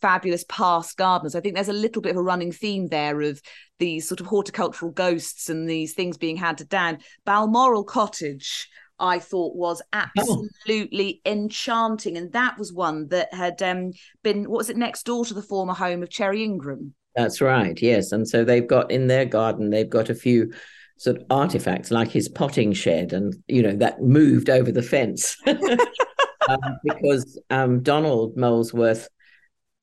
fabulous 0.00 0.44
past 0.48 0.96
gardeners. 0.96 1.34
I 1.34 1.40
think 1.40 1.54
there's 1.54 1.68
a 1.68 1.74
little 1.74 2.02
bit 2.02 2.10
of 2.10 2.16
a 2.16 2.22
running 2.22 2.52
theme 2.52 2.88
there 2.88 3.20
of 3.20 3.40
these 3.78 4.08
sort 4.08 4.20
of 4.20 4.26
horticultural 4.26 4.92
ghosts 4.92 5.48
and 5.48 5.68
these 5.68 5.94
things 5.94 6.16
being 6.16 6.36
handed 6.36 6.68
down. 6.68 6.98
Balmoral 7.24 7.84
Cottage 7.84 8.68
I 9.00 9.18
thought 9.18 9.56
was 9.56 9.82
oh. 9.92 10.02
absolutely 10.18 11.20
oh. 11.24 11.30
enchanting. 11.30 12.16
And 12.16 12.32
that 12.32 12.58
was 12.58 12.72
one 12.72 13.08
that 13.08 13.32
had 13.34 13.62
um, 13.62 13.92
been, 14.22 14.44
what 14.44 14.58
was 14.58 14.70
it, 14.70 14.76
next 14.76 15.04
door 15.04 15.24
to 15.24 15.34
the 15.34 15.42
former 15.42 15.74
home 15.74 16.02
of 16.02 16.10
Cherry 16.10 16.44
Ingram. 16.44 16.94
That's 17.16 17.40
right, 17.40 17.80
yes. 17.80 18.12
And 18.12 18.28
so 18.28 18.44
they've 18.44 18.66
got 18.66 18.90
in 18.90 19.08
their 19.08 19.24
garden, 19.24 19.70
they've 19.70 19.88
got 19.88 20.10
a 20.10 20.14
few 20.14 20.52
sort 20.96 21.16
of 21.16 21.24
artifacts 21.30 21.90
like 21.90 22.10
his 22.10 22.28
potting 22.28 22.72
shed 22.72 23.12
and, 23.12 23.34
you 23.48 23.62
know, 23.62 23.74
that 23.76 24.02
moved 24.02 24.50
over 24.50 24.70
the 24.70 24.82
fence. 24.82 25.36
um, 25.46 26.78
because 26.84 27.40
um, 27.50 27.82
Donald 27.82 28.36
Molesworth 28.36 29.08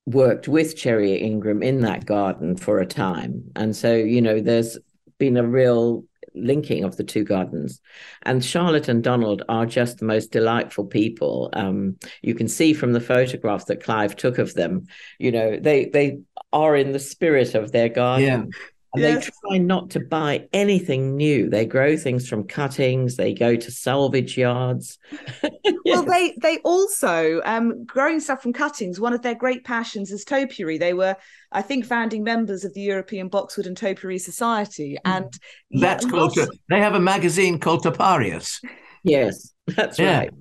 worked 0.06 0.48
with 0.48 0.78
Cherry 0.78 1.16
Ingram 1.16 1.62
in 1.62 1.82
that 1.82 2.06
garden 2.06 2.56
for 2.56 2.80
a 2.80 2.86
time. 2.86 3.44
And 3.56 3.76
so, 3.76 3.94
you 3.94 4.22
know, 4.22 4.40
there's 4.40 4.78
been 5.18 5.38
a 5.38 5.46
real 5.46 6.06
linking 6.42 6.84
of 6.84 6.98
the 6.98 7.04
two 7.04 7.24
gardens. 7.24 7.82
And 8.24 8.44
Charlotte 8.44 8.88
and 8.88 9.04
Donald 9.04 9.44
are 9.50 9.66
just 9.66 9.98
the 9.98 10.06
most 10.06 10.32
delightful 10.32 10.86
people. 10.86 11.50
Um, 11.54 11.98
you 12.22 12.36
can 12.36 12.48
see 12.48 12.74
from 12.74 12.94
the 12.94 13.02
photograph 13.02 13.66
that 13.66 13.84
Clive 13.84 14.16
took 14.16 14.38
of 14.38 14.54
them, 14.54 14.88
you 15.20 15.32
know, 15.32 15.58
they 15.60 15.86
they 15.86 16.20
are 16.54 16.76
in 16.76 16.92
the 16.92 17.00
spirit 17.00 17.56
of 17.56 17.72
their 17.72 17.90
garden. 17.90 18.26
Yeah. 18.26 18.60
And 18.98 19.16
yes. 19.16 19.26
they 19.26 19.32
try 19.50 19.58
not 19.58 19.90
to 19.92 20.00
buy 20.00 20.48
anything 20.54 21.16
new. 21.16 21.50
They 21.50 21.66
grow 21.66 21.96
things 21.96 22.28
from 22.28 22.48
cuttings. 22.48 23.16
They 23.16 23.34
go 23.34 23.56
to 23.56 23.72
salvage 23.72 24.38
yards. 24.38 24.98
yes. 25.42 25.54
Well, 25.86 26.04
they 26.04 26.34
they 26.42 26.58
also 26.60 27.42
um, 27.46 27.86
growing 27.86 28.20
stuff 28.20 28.44
from 28.44 28.52
cuttings. 28.52 29.00
One 29.00 29.14
of 29.14 29.22
their 29.22 29.36
great 29.36 29.64
passions 29.64 30.12
is 30.12 30.26
topiary. 30.26 30.78
They 30.78 30.94
were, 30.94 31.16
I 31.52 31.62
think, 31.62 31.86
founding 31.86 32.24
members 32.24 32.66
of 32.66 32.74
the 32.74 32.82
European 32.82 33.30
Boxwood 33.30 33.68
and 33.68 33.78
Topiary 33.78 34.20
Society, 34.20 34.98
hmm. 35.04 35.12
and 35.12 35.34
that's 35.72 36.04
yeah, 36.04 36.12
called. 36.12 36.38
Lots... 36.38 36.52
they 36.70 36.80
have 36.80 36.96
a 36.96 37.00
magazine 37.00 37.58
called 37.58 37.84
Topiarius. 37.84 38.60
Yes, 39.04 39.54
that's 39.68 39.98
yeah. 39.98 40.20
right. 40.20 40.32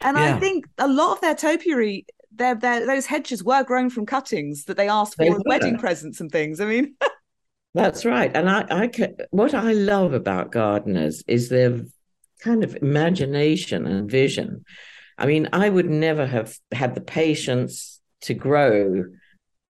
And 0.00 0.16
Yeah. 0.16 0.36
I 0.36 0.40
think 0.40 0.66
a 0.78 0.88
lot 0.88 1.12
of 1.12 1.20
their 1.20 1.34
topiary, 1.34 2.06
their, 2.32 2.54
their 2.54 2.86
those 2.86 3.06
hedges 3.06 3.44
were 3.44 3.62
grown 3.62 3.90
from 3.90 4.06
cuttings 4.06 4.64
that 4.64 4.76
they 4.76 4.88
asked 4.88 5.16
for 5.16 5.24
They 5.24 5.30
as 5.30 5.42
wedding 5.46 5.78
presents 5.78 6.20
and 6.20 6.30
things. 6.30 6.60
I 6.60 6.66
mean, 6.66 6.94
That's 7.74 8.04
right. 8.04 8.30
And 8.34 8.48
I, 8.48 8.66
I 8.70 8.88
ca- 8.88 9.24
what 9.30 9.52
I 9.52 9.72
love 9.72 10.12
about 10.12 10.52
gardeners 10.52 11.24
is 11.26 11.48
their 11.48 11.80
kind 12.40 12.62
of 12.62 12.76
imagination 12.76 13.86
and 13.86 14.10
vision. 14.10 14.64
I 15.18 15.26
mean, 15.26 15.48
I 15.52 15.68
would 15.68 15.90
never 15.90 16.26
have 16.26 16.56
had 16.72 16.94
the 16.94 17.00
patience 17.00 18.00
to 18.22 18.34
grow 18.34 19.04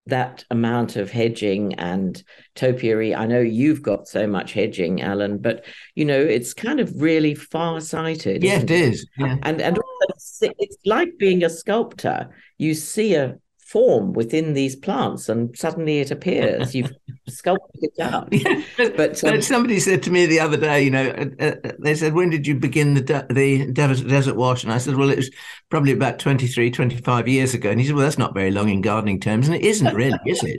that 0.07 0.45
amount 0.51 0.97
of 0.97 1.11
hedging 1.11 1.75
and 1.75 2.23
topiary. 2.55 3.15
I 3.15 3.25
know 3.25 3.41
you've 3.41 3.81
got 3.81 4.07
so 4.07 4.27
much 4.27 4.53
hedging, 4.53 5.01
Alan, 5.01 5.39
but 5.39 5.65
you 5.95 6.05
know, 6.05 6.21
it's 6.21 6.53
kind 6.53 6.79
of 6.79 7.01
really 7.01 7.35
far-sighted. 7.35 8.43
Yeah, 8.43 8.61
it 8.61 8.71
is. 8.71 9.07
Yeah. 9.17 9.39
and 9.43 9.63
and 9.63 9.79
also 9.79 10.53
it's 10.59 10.77
like 10.85 11.17
being 11.19 11.43
a 11.43 11.49
sculptor 11.49 12.29
you 12.59 12.75
see 12.75 13.15
a 13.15 13.37
form 13.75 14.13
within 14.13 14.55
these 14.55 14.77
plants 14.77 15.29
and 15.29 15.59
suddenly 15.59 15.99
it 15.99 16.13
appears 16.13 16.77
you've 16.77 16.93
sculpted 17.29 17.83
it 17.83 18.01
out 18.01 18.31
but, 18.77 18.97
But, 18.97 19.25
um, 19.25 19.43
somebody 19.43 19.81
said 19.81 20.03
to 20.05 20.11
me 20.11 20.27
the 20.27 20.41
other 20.41 20.57
day, 20.57 20.83
you 20.83 20.91
know, 20.91 21.09
uh, 21.41 21.45
uh, 21.65 21.73
they 21.79 21.95
said, 21.95 22.15
when 22.15 22.31
did 22.31 22.47
you 22.47 22.55
begin 22.55 22.95
the 22.95 23.01
de- 23.01 23.27
the 23.31 23.67
desert, 23.73 24.09
desert 24.09 24.37
wash? 24.37 24.63
And 24.63 24.73
I 24.73 24.79
said, 24.79 24.97
well, 24.97 25.11
it 25.11 25.17
was 25.17 25.31
probably 25.71 25.93
about 25.93 26.19
23, 26.19 26.71
25 26.71 27.29
years 27.29 27.55
ago. 27.55 27.71
And 27.71 27.81
he 27.81 27.87
said, 27.87 27.97
well, 27.97 28.05
that's 28.05 28.19
not 28.19 28.35
very 28.35 28.51
long 28.51 28.69
in 28.69 28.81
gardening 28.81 29.21
terms. 29.21 29.47
And 29.47 29.57
it 29.57 29.63
isn't 29.63 29.95
really, 29.95 30.19
is 30.27 30.43
it? 30.43 30.57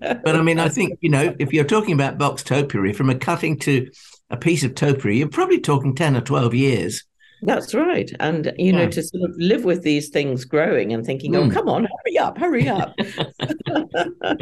But 0.00 0.36
I 0.36 0.42
mean, 0.42 0.58
I 0.58 0.68
think, 0.68 0.98
you 1.00 1.10
know, 1.10 1.34
if 1.38 1.52
you're 1.52 1.64
talking 1.64 1.92
about 1.92 2.18
box 2.18 2.42
topiary, 2.42 2.92
from 2.92 3.10
a 3.10 3.14
cutting 3.14 3.58
to 3.60 3.90
a 4.30 4.36
piece 4.36 4.62
of 4.62 4.74
topiary, 4.74 5.18
you're 5.18 5.28
probably 5.28 5.60
talking 5.60 5.94
10 5.94 6.16
or 6.16 6.20
12 6.20 6.54
years. 6.54 7.04
That's 7.42 7.74
right. 7.74 8.10
And 8.20 8.52
you 8.58 8.72
know 8.72 8.88
to 8.88 9.02
sort 9.02 9.28
of 9.30 9.36
live 9.36 9.64
with 9.64 9.82
these 9.82 10.08
things 10.08 10.44
growing 10.44 10.92
and 10.92 11.04
thinking 11.04 11.34
oh 11.36 11.42
Mm. 11.44 11.52
come 11.52 11.68
on 11.68 11.84
hurry 11.84 12.18
up 12.18 12.38
hurry 12.38 12.68
up. 12.68 12.94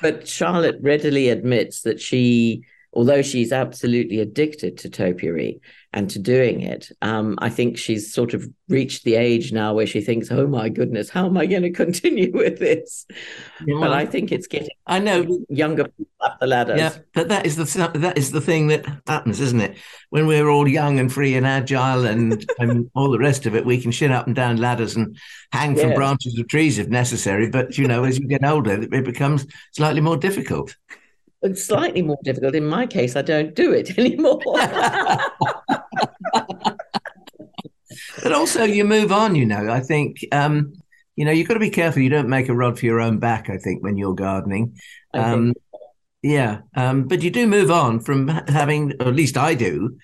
But 0.00 0.26
charlotte 0.26 0.76
readily 0.80 1.28
admits 1.28 1.82
that 1.82 2.00
she 2.00 2.62
although 2.92 3.22
she's 3.22 3.52
absolutely 3.52 4.20
addicted 4.20 4.78
to 4.78 4.90
topiary 4.90 5.60
and 5.94 6.08
to 6.10 6.18
doing 6.18 6.60
it 6.62 6.90
um, 7.02 7.38
i 7.42 7.48
think 7.50 7.76
she's 7.78 8.12
sort 8.12 8.32
of 8.34 8.46
reached 8.68 9.04
the 9.04 9.14
age 9.14 9.52
now 9.52 9.74
where 9.74 9.86
she 9.86 10.00
thinks 10.00 10.30
oh 10.30 10.46
my 10.46 10.68
goodness 10.68 11.10
how 11.10 11.26
am 11.26 11.36
i 11.36 11.44
going 11.46 11.62
to 11.68 11.70
continue 11.70 12.30
with 12.32 12.58
this 12.58 13.06
but 13.80 13.92
i 13.92 14.04
think 14.06 14.32
it's 14.32 14.46
getting 14.46 14.68
I 14.86 14.98
know 14.98 15.38
younger 15.48 15.84
people 15.84 16.06
up 16.20 16.38
the 16.40 16.46
ladders 16.46 16.78
Yeah, 16.78 16.92
but 17.14 17.28
that 17.28 17.46
is 17.46 17.56
the 17.56 17.90
that 17.94 18.18
is 18.18 18.30
the 18.32 18.40
thing 18.40 18.66
that 18.68 18.84
happens, 19.06 19.40
isn't 19.40 19.60
it? 19.60 19.76
When 20.10 20.26
we're 20.26 20.48
all 20.48 20.66
young 20.68 20.98
and 20.98 21.10
free 21.12 21.34
and 21.36 21.46
agile 21.46 22.04
and, 22.04 22.44
and 22.58 22.90
all 22.94 23.10
the 23.10 23.18
rest 23.18 23.46
of 23.46 23.54
it, 23.54 23.64
we 23.64 23.80
can 23.80 23.90
shit 23.92 24.10
up 24.10 24.26
and 24.26 24.34
down 24.36 24.56
ladders 24.58 24.96
and 24.96 25.16
hang 25.52 25.76
from 25.76 25.90
Yeah. 25.90 25.94
branches 25.96 26.36
of 26.38 26.48
trees 26.48 26.78
if 26.78 26.88
necessary. 26.88 27.48
But 27.48 27.78
you 27.78 27.86
know, 27.86 28.02
as 28.04 28.18
you 28.18 28.26
get 28.26 28.44
older, 28.44 28.72
it 28.82 29.04
becomes 29.04 29.46
slightly 29.72 30.00
more 30.00 30.16
difficult. 30.16 30.76
it's 31.42 31.64
slightly 31.64 32.02
more 32.02 32.18
difficult 32.22 32.54
in 32.54 32.64
my 32.64 32.86
case 32.86 33.16
i 33.16 33.22
don't 33.22 33.54
do 33.62 33.72
it 33.72 33.98
anymore 34.02 34.40
But 38.22 38.32
also, 38.32 38.64
you 38.64 38.84
move 38.84 39.12
on. 39.12 39.34
You 39.34 39.46
know, 39.46 39.68
I 39.70 39.80
think 39.80 40.18
um, 40.32 40.72
you 41.16 41.24
know 41.24 41.32
you've 41.32 41.48
got 41.48 41.54
to 41.54 41.60
be 41.60 41.70
careful. 41.70 42.02
You 42.02 42.08
don't 42.10 42.28
make 42.28 42.48
a 42.48 42.54
rod 42.54 42.78
for 42.78 42.86
your 42.86 43.00
own 43.00 43.18
back. 43.18 43.50
I 43.50 43.58
think 43.58 43.82
when 43.82 43.96
you're 43.96 44.14
gardening. 44.14 44.78
I. 45.14 45.18
Um, 45.18 45.54
yeah, 46.22 46.60
um, 46.76 47.08
but 47.08 47.22
you 47.22 47.30
do 47.30 47.48
move 47.48 47.70
on 47.70 47.98
from 47.98 48.28
having, 48.28 48.92
or 49.00 49.08
at 49.08 49.14
least 49.16 49.36
I 49.36 49.54
do. 49.54 49.98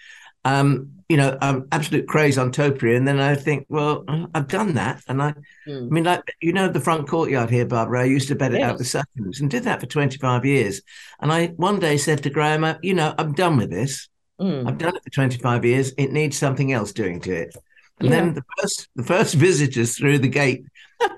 Um, 0.44 0.90
you 1.08 1.16
know, 1.16 1.38
I'm 1.40 1.68
absolute 1.70 2.08
craze 2.08 2.37
on 2.37 2.50
topiary, 2.50 2.96
and 2.96 3.06
then 3.06 3.20
I 3.20 3.34
think, 3.37 3.66
well, 3.68 4.04
I've 4.34 4.48
done 4.48 4.75
that, 4.75 5.00
and 5.08 5.22
I, 5.22 5.28
I 5.28 5.34
Mm. 5.70 5.90
mean, 5.90 6.04
like 6.04 6.22
you 6.40 6.52
know, 6.52 6.68
the 6.68 6.80
front 6.80 7.06
courtyard 7.08 7.50
here, 7.50 7.66
Barbara. 7.66 8.00
I 8.02 8.04
used 8.04 8.28
to 8.28 8.34
bed 8.34 8.52
it 8.52 8.62
out 8.62 8.78
the 8.78 8.84
succulents 8.84 9.40
and 9.40 9.50
did 9.50 9.64
that 9.64 9.80
for 9.80 9.87
25 9.87 10.44
years. 10.44 10.82
And 11.20 11.30
I 11.32 11.48
one 11.48 11.78
day 11.78 11.96
said 11.98 12.22
to 12.25 12.30
Graham, 12.30 12.64
uh, 12.64 12.75
you 12.82 12.94
know, 12.94 13.14
I'm 13.16 13.32
done 13.32 13.56
with 13.56 13.70
this. 13.70 14.08
Mm. 14.40 14.66
I've 14.68 14.78
done 14.78 14.96
it 14.96 15.04
for 15.04 15.10
25 15.10 15.64
years. 15.64 15.92
It 15.98 16.10
needs 16.12 16.37
something 16.37 16.72
else 16.72 16.92
doing 16.92 17.20
to 17.20 17.32
it. 17.32 17.54
And 18.00 18.08
Yeah. 18.08 18.16
then 18.16 18.34
the 18.34 18.44
first 18.60 18.88
the 18.96 19.02
first 19.02 19.34
visitors 19.34 19.96
through 19.96 20.18
the 20.18 20.28
gate 20.28 20.64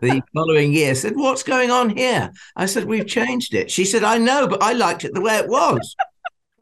the 0.00 0.22
following 0.34 0.72
year 0.72 0.94
said, 0.94 1.14
What's 1.16 1.42
going 1.42 1.70
on 1.70 1.90
here? 1.90 2.30
I 2.56 2.66
said, 2.66 2.84
We've 2.84 3.06
changed 3.06 3.54
it. 3.54 3.70
She 3.70 3.84
said, 3.84 4.04
I 4.04 4.18
know, 4.18 4.46
but 4.48 4.62
I 4.62 4.72
liked 4.72 5.04
it 5.04 5.14
the 5.14 5.20
way 5.20 5.36
it 5.36 5.48
was. 5.48 5.94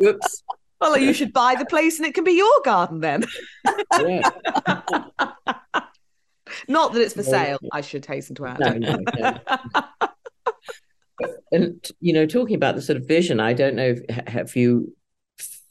Oops. 0.02 0.42
well, 0.80 0.96
you 0.96 1.12
should 1.12 1.32
buy 1.32 1.56
the 1.58 1.66
place 1.66 1.98
and 1.98 2.06
it 2.06 2.14
can 2.14 2.24
be 2.24 2.32
your 2.32 2.60
garden 2.64 3.00
then. 3.00 3.24
Yeah. 3.98 4.30
Not 6.66 6.92
that 6.92 7.02
it's 7.02 7.14
for 7.14 7.22
sale, 7.22 7.58
I 7.72 7.82
should 7.82 8.06
hasten 8.06 8.34
to 8.36 8.46
add. 8.46 8.58
No, 8.60 8.72
no, 8.72 8.98
no. 9.18 9.38
and 11.52 11.86
you 12.00 12.12
know, 12.12 12.26
talking 12.26 12.56
about 12.56 12.74
the 12.74 12.82
sort 12.82 12.96
of 12.96 13.06
vision, 13.06 13.38
I 13.38 13.52
don't 13.52 13.74
know 13.76 13.94
if 13.96 14.28
have 14.28 14.56
you 14.56 14.94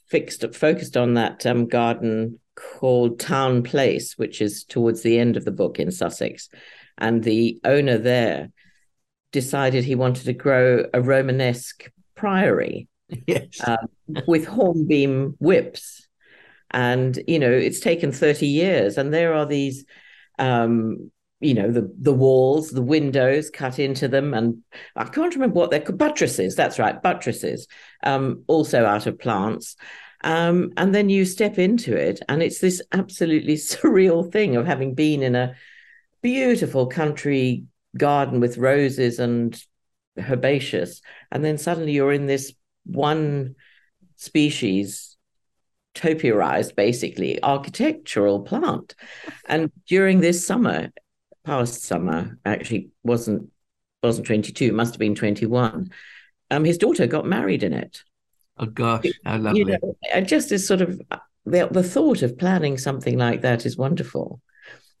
fixed 0.08 0.44
focused 0.54 0.96
on 0.96 1.14
that 1.14 1.44
um, 1.46 1.66
garden 1.66 2.38
called 2.58 3.20
Town 3.20 3.62
Place, 3.62 4.18
which 4.18 4.40
is 4.40 4.64
towards 4.64 5.02
the 5.02 5.18
end 5.18 5.36
of 5.36 5.44
the 5.44 5.52
book 5.52 5.78
in 5.78 5.90
Sussex, 5.90 6.48
and 6.96 7.22
the 7.22 7.60
owner 7.64 7.98
there 7.98 8.50
decided 9.32 9.84
he 9.84 9.94
wanted 9.94 10.24
to 10.24 10.32
grow 10.32 10.84
a 10.92 11.00
Romanesque 11.00 11.90
priory 12.14 12.88
Yes. 13.26 13.60
um, 13.66 13.88
with 14.26 14.46
hornbeam 14.46 15.34
whips. 15.38 16.06
And, 16.70 17.18
you 17.26 17.38
know, 17.38 17.50
it's 17.50 17.80
taken 17.80 18.12
30 18.12 18.46
years. 18.46 18.98
And 18.98 19.12
there 19.12 19.32
are 19.34 19.46
these, 19.46 19.86
um, 20.38 21.10
you 21.40 21.54
know, 21.54 21.70
the, 21.70 21.90
the 21.98 22.12
walls, 22.12 22.70
the 22.70 22.82
windows 22.82 23.48
cut 23.48 23.78
into 23.78 24.08
them. 24.08 24.34
And 24.34 24.58
I 24.94 25.04
can't 25.04 25.34
remember 25.34 25.54
what 25.54 25.70
they're 25.70 25.80
called. 25.80 25.98
Buttresses. 25.98 26.56
That's 26.56 26.78
right. 26.78 27.00
Buttresses, 27.00 27.66
um, 28.02 28.44
also 28.46 28.84
out 28.84 29.06
of 29.06 29.18
plants. 29.18 29.76
Um, 30.22 30.72
and 30.76 30.94
then 30.94 31.08
you 31.08 31.24
step 31.24 31.58
into 31.58 31.94
it, 31.96 32.20
and 32.28 32.42
it's 32.42 32.58
this 32.60 32.82
absolutely 32.92 33.54
surreal 33.56 34.30
thing 34.30 34.56
of 34.56 34.66
having 34.66 34.94
been 34.94 35.22
in 35.22 35.34
a 35.34 35.54
beautiful 36.22 36.86
country 36.86 37.64
garden 37.96 38.40
with 38.40 38.58
roses 38.58 39.18
and 39.18 39.60
herbaceous. 40.18 41.00
And 41.30 41.44
then 41.44 41.58
suddenly 41.58 41.92
you're 41.92 42.12
in 42.12 42.26
this 42.26 42.52
one 42.84 43.54
species 44.16 45.16
topiarized 45.94 46.76
basically 46.76 47.42
architectural 47.42 48.40
plant 48.40 48.94
and 49.48 49.72
during 49.88 50.20
this 50.20 50.46
summer 50.46 50.90
past 51.44 51.82
summer 51.82 52.38
actually 52.44 52.90
wasn't 53.02 53.50
wasn't 54.02 54.26
22 54.26 54.72
must 54.72 54.94
have 54.94 55.00
been 55.00 55.14
21 55.14 55.90
um 56.50 56.64
his 56.64 56.78
daughter 56.78 57.06
got 57.06 57.26
married 57.26 57.64
in 57.64 57.72
it 57.72 58.02
Oh 58.60 58.66
gosh, 58.66 59.06
how 59.24 59.38
lovely. 59.38 59.60
you 59.60 59.64
know 59.64 60.20
just 60.22 60.52
as 60.52 60.66
sort 60.66 60.80
of 60.80 61.00
the, 61.50 61.68
the 61.70 61.82
thought 61.82 62.22
of 62.22 62.38
planning 62.38 62.78
something 62.78 63.18
like 63.18 63.42
that 63.42 63.66
is 63.66 63.76
wonderful. 63.76 64.40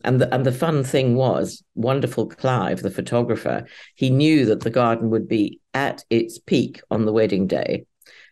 And 0.04 0.20
the, 0.20 0.32
and 0.32 0.46
the 0.46 0.52
fun 0.52 0.84
thing 0.84 1.16
was 1.16 1.64
wonderful 1.74 2.28
clive 2.28 2.82
the 2.82 2.90
photographer 2.90 3.66
he 3.96 4.10
knew 4.10 4.44
that 4.46 4.60
the 4.60 4.70
garden 4.70 5.10
would 5.10 5.26
be 5.26 5.60
at 5.74 6.04
its 6.08 6.38
peak 6.38 6.80
on 6.88 7.04
the 7.04 7.12
wedding 7.12 7.48
day. 7.48 7.84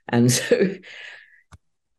And 0.09 0.31
so 0.33 0.77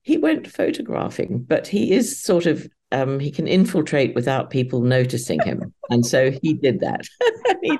he 0.03 0.17
went 0.17 0.47
photographing 0.47 1.43
but 1.43 1.67
he 1.67 1.91
is 1.91 2.21
sort 2.21 2.45
of 2.45 2.67
um, 2.93 3.19
he 3.19 3.31
can 3.31 3.47
infiltrate 3.47 4.15
without 4.15 4.49
people 4.49 4.81
noticing 4.81 5.41
him. 5.41 5.73
And 5.89 6.05
so 6.05 6.31
he 6.31 6.53
did 6.53 6.79
that. 6.81 7.01
He 7.61 7.77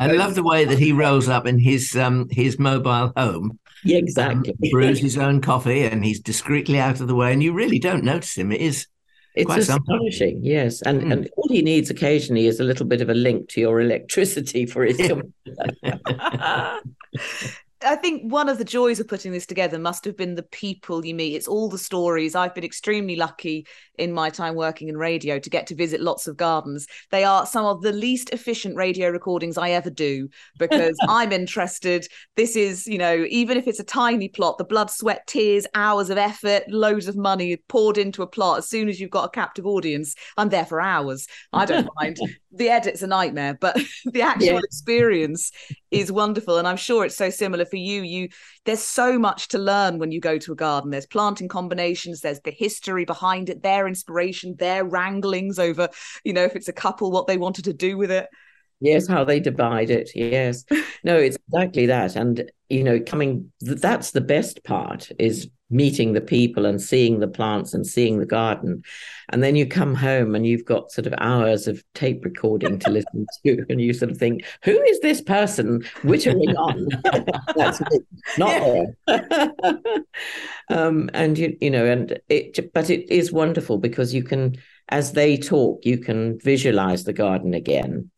I 0.00 0.12
love 0.12 0.34
the 0.34 0.42
way 0.42 0.64
that 0.64 0.78
he 0.78 0.90
rolls 0.90 1.28
up 1.28 1.46
in 1.46 1.58
his 1.58 1.94
um 1.94 2.28
his 2.30 2.58
mobile 2.58 3.12
home, 3.16 3.58
Yeah, 3.84 3.98
exactly 4.04 4.54
brews 4.70 4.98
his 5.00 5.18
own 5.18 5.40
coffee, 5.40 5.84
and 5.84 6.04
he's 6.04 6.20
discreetly 6.20 6.78
out 6.78 7.00
of 7.00 7.08
the 7.08 7.14
way, 7.14 7.32
and 7.32 7.42
you 7.42 7.52
really 7.52 7.78
don't 7.78 8.04
notice 8.04 8.36
him. 8.36 8.52
It 8.52 8.60
is 8.60 8.86
It's 9.34 9.46
Quite 9.46 9.62
something. 9.64 9.94
astonishing, 9.94 10.40
yes. 10.44 10.82
And 10.82 11.02
Mm. 11.02 11.12
and 11.12 11.30
all 11.36 11.48
he 11.48 11.62
needs 11.62 11.88
occasionally 11.90 12.46
is 12.46 12.60
a 12.60 12.64
little 12.64 12.84
bit 12.86 13.00
of 13.00 13.08
a 13.08 13.14
link 13.14 13.48
to 13.50 13.60
your 13.62 13.80
electricity 13.80 14.66
for 14.66 14.84
his 14.84 14.96
computer. 14.98 15.32
I 17.84 17.96
think 17.96 18.30
one 18.32 18.48
of 18.48 18.58
the 18.58 18.64
joys 18.64 19.00
of 19.00 19.08
putting 19.08 19.32
this 19.32 19.46
together 19.46 19.78
must 19.78 20.04
have 20.04 20.16
been 20.16 20.34
the 20.34 20.42
people 20.42 21.04
you 21.04 21.14
meet. 21.14 21.34
It's 21.34 21.48
all 21.48 21.68
the 21.68 21.78
stories. 21.78 22.34
I've 22.34 22.54
been 22.54 22.64
extremely 22.64 23.16
lucky 23.16 23.66
in 23.98 24.12
my 24.12 24.30
time 24.30 24.54
working 24.54 24.88
in 24.88 24.96
radio 24.96 25.38
to 25.38 25.50
get 25.50 25.66
to 25.68 25.74
visit 25.74 26.00
lots 26.00 26.26
of 26.26 26.36
gardens. 26.36 26.86
They 27.10 27.24
are 27.24 27.46
some 27.46 27.64
of 27.66 27.82
the 27.82 27.92
least 27.92 28.30
efficient 28.30 28.76
radio 28.76 29.10
recordings 29.10 29.58
I 29.58 29.70
ever 29.70 29.90
do 29.90 30.28
because 30.58 31.00
I'm 31.08 31.32
interested. 31.32 32.06
This 32.36 32.56
is, 32.56 32.86
you 32.86 32.98
know, 32.98 33.26
even 33.28 33.56
if 33.56 33.66
it's 33.66 33.80
a 33.80 33.84
tiny 33.84 34.28
plot, 34.28 34.58
the 34.58 34.64
blood, 34.64 34.90
sweat, 34.90 35.26
tears, 35.26 35.66
hours 35.74 36.10
of 36.10 36.18
effort, 36.18 36.64
loads 36.68 37.08
of 37.08 37.16
money 37.16 37.56
poured 37.68 37.98
into 37.98 38.22
a 38.22 38.26
plot. 38.26 38.58
As 38.58 38.68
soon 38.68 38.88
as 38.88 39.00
you've 39.00 39.10
got 39.10 39.24
a 39.26 39.30
captive 39.30 39.66
audience, 39.66 40.14
I'm 40.36 40.48
there 40.48 40.66
for 40.66 40.80
hours. 40.80 41.26
I 41.52 41.64
don't 41.64 41.86
mind. 42.00 42.22
The 42.50 42.68
edit's 42.68 43.02
a 43.02 43.06
nightmare, 43.06 43.56
but 43.60 43.78
the 44.04 44.22
actual 44.22 44.58
Yeah. 44.58 44.60
experience 44.62 45.52
is 45.92 46.10
wonderful. 46.10 46.58
And 46.58 46.66
i'm 46.66 46.76
sure 46.76 47.04
it's 47.04 47.16
so 47.16 47.30
similar 47.30 47.64
for 47.64 47.76
you. 47.76 48.02
You 48.02 48.28
there's 48.64 48.82
so 48.82 49.18
much 49.18 49.48
to 49.48 49.58
learn 49.58 49.98
when 49.98 50.12
you 50.12 50.20
go 50.20 50.38
to 50.38 50.52
a 50.52 50.56
garden. 50.56 50.90
There's 50.90 51.06
planting 51.06 51.48
combinations 51.48 52.20
there's 52.20 52.40
the 52.40 52.50
history 52.50 53.04
behind 53.04 53.48
it 53.48 53.62
their 53.62 53.86
inspiration 53.86 54.56
their 54.58 54.84
wranglings 54.84 55.58
over 55.58 55.88
you 56.24 56.32
know 56.32 56.44
if 56.44 56.56
it's 56.56 56.68
a 56.68 56.72
couple 56.72 57.10
what 57.10 57.26
they 57.26 57.36
wanted 57.36 57.64
to 57.64 57.72
do 57.72 57.96
with 57.96 58.10
it 58.10 58.28
Yes, 58.82 59.06
how 59.06 59.22
they 59.22 59.38
divide 59.38 59.90
it. 59.90 60.10
Yes. 60.14 60.64
No, 61.04 61.16
it's 61.16 61.36
exactly 61.48 61.86
that. 61.86 62.14
And, 62.14 62.48
you 62.68 62.84
know, 62.84 63.00
coming, 63.00 63.50
that's 63.60 64.12
the 64.12 64.20
best 64.20 64.62
part 64.62 65.10
is 65.18 65.50
meeting 65.68 66.12
the 66.12 66.20
people 66.20 66.64
and 66.64 66.80
seeing 66.80 67.18
the 67.18 67.26
plants 67.26 67.74
and 67.74 67.84
seeing 67.84 68.20
the 68.20 68.26
garden. 68.26 68.84
And 69.30 69.42
then 69.42 69.56
you 69.56 69.66
come 69.66 69.96
home 69.96 70.36
and 70.36 70.46
you've 70.46 70.64
got 70.64 70.92
sort 70.92 71.08
of 71.08 71.14
hours 71.18 71.66
of 71.66 71.82
tape 71.94 72.24
recording 72.24 72.78
to 72.78 72.90
listen 72.90 73.26
to. 73.46 73.66
And 73.68 73.80
you 73.80 73.92
sort 73.92 74.12
of 74.12 74.18
think, 74.18 74.44
who 74.62 74.80
is 74.80 75.00
this 75.00 75.20
person 75.20 75.82
whittling 76.04 76.56
on? 76.56 76.86
that's 77.56 77.80
it, 77.80 78.02
not 78.38 78.94
there. 79.08 80.04
um, 80.68 81.10
and, 81.14 81.36
you, 81.36 81.56
you 81.60 81.70
know, 81.70 81.84
and 81.84 82.20
it, 82.28 82.72
but 82.72 82.90
it 82.90 83.10
is 83.10 83.32
wonderful 83.32 83.78
because 83.78 84.14
you 84.14 84.22
can, 84.22 84.54
as 84.88 85.14
they 85.14 85.36
talk, 85.36 85.84
you 85.84 85.98
can 85.98 86.38
visualize 86.38 87.02
the 87.02 87.12
garden 87.12 87.54
again 87.54 88.11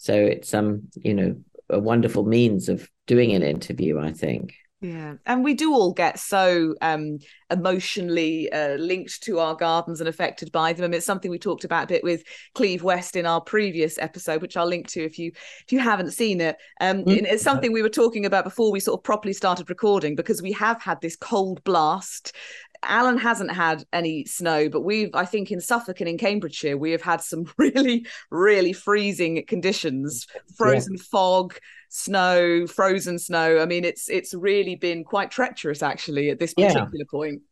so 0.00 0.14
it's 0.14 0.54
um, 0.54 0.88
you 0.96 1.12
know, 1.12 1.36
a 1.68 1.78
wonderful 1.78 2.24
means 2.24 2.70
of 2.70 2.88
doing 3.06 3.34
an 3.34 3.42
interview, 3.42 4.00
I 4.00 4.12
think. 4.12 4.54
Yeah, 4.80 5.16
and 5.26 5.44
we 5.44 5.52
do 5.52 5.74
all 5.74 5.92
get 5.92 6.18
so 6.18 6.74
um, 6.80 7.18
emotionally 7.50 8.50
uh, 8.50 8.76
linked 8.76 9.22
to 9.24 9.38
our 9.38 9.54
gardens 9.54 10.00
and 10.00 10.08
affected 10.08 10.50
by 10.52 10.72
them. 10.72 10.86
I 10.86 10.88
mean, 10.88 10.94
it's 10.94 11.04
something 11.04 11.30
we 11.30 11.38
talked 11.38 11.64
about 11.64 11.84
a 11.84 11.86
bit 11.88 12.02
with 12.02 12.22
Cleve 12.54 12.82
West 12.82 13.14
in 13.14 13.26
our 13.26 13.42
previous 13.42 13.98
episode, 13.98 14.40
which 14.40 14.56
I'll 14.56 14.66
link 14.66 14.88
to 14.88 15.04
if 15.04 15.18
you 15.18 15.32
if 15.34 15.70
you 15.70 15.80
haven't 15.80 16.12
seen 16.12 16.40
it. 16.40 16.56
Um, 16.80 17.04
mm-hmm. 17.04 17.26
It's 17.26 17.42
something 17.42 17.70
we 17.70 17.82
were 17.82 17.90
talking 17.90 18.24
about 18.24 18.44
before 18.44 18.72
we 18.72 18.80
sort 18.80 18.98
of 18.98 19.04
properly 19.04 19.34
started 19.34 19.68
recording 19.68 20.16
because 20.16 20.40
we 20.40 20.52
have 20.52 20.80
had 20.80 20.98
this 21.02 21.14
cold 21.14 21.62
blast 21.62 22.34
Alan 22.82 23.18
hasn't 23.18 23.52
had 23.52 23.84
any 23.92 24.24
snow, 24.24 24.68
but 24.68 24.80
we've, 24.80 25.10
I 25.14 25.24
think, 25.24 25.50
in 25.50 25.60
Suffolk 25.60 26.00
and 26.00 26.08
in 26.08 26.18
Cambridgeshire, 26.18 26.76
we 26.76 26.92
have 26.92 27.02
had 27.02 27.20
some 27.20 27.50
really, 27.58 28.06
really 28.30 28.72
freezing 28.72 29.44
conditions, 29.46 30.26
frozen 30.56 30.94
yeah. 30.94 31.02
fog, 31.10 31.58
snow, 31.88 32.66
frozen 32.66 33.18
snow. 33.18 33.60
I 33.60 33.66
mean, 33.66 33.84
it's 33.84 34.08
it's 34.08 34.32
really 34.34 34.76
been 34.76 35.04
quite 35.04 35.30
treacherous 35.30 35.82
actually 35.82 36.30
at 36.30 36.38
this 36.38 36.54
particular 36.54 36.88
yeah. 36.92 37.04
point. 37.10 37.42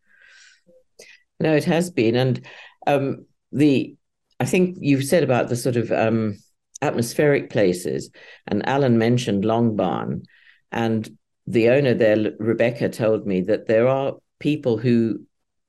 No, 1.40 1.54
it 1.54 1.64
has 1.64 1.90
been, 1.90 2.16
and 2.16 2.44
um, 2.86 3.26
the 3.52 3.96
I 4.40 4.44
think 4.44 4.78
you've 4.80 5.04
said 5.04 5.22
about 5.22 5.48
the 5.48 5.56
sort 5.56 5.76
of 5.76 5.92
um, 5.92 6.38
atmospheric 6.80 7.50
places, 7.50 8.10
and 8.46 8.66
Alan 8.66 8.98
mentioned 8.98 9.44
Longbarn, 9.44 10.24
and 10.72 11.08
the 11.46 11.70
owner 11.70 11.94
there, 11.94 12.32
Rebecca, 12.38 12.88
told 12.88 13.26
me 13.26 13.42
that 13.42 13.66
there 13.66 13.88
are 13.88 14.14
people 14.38 14.78
who 14.78 15.20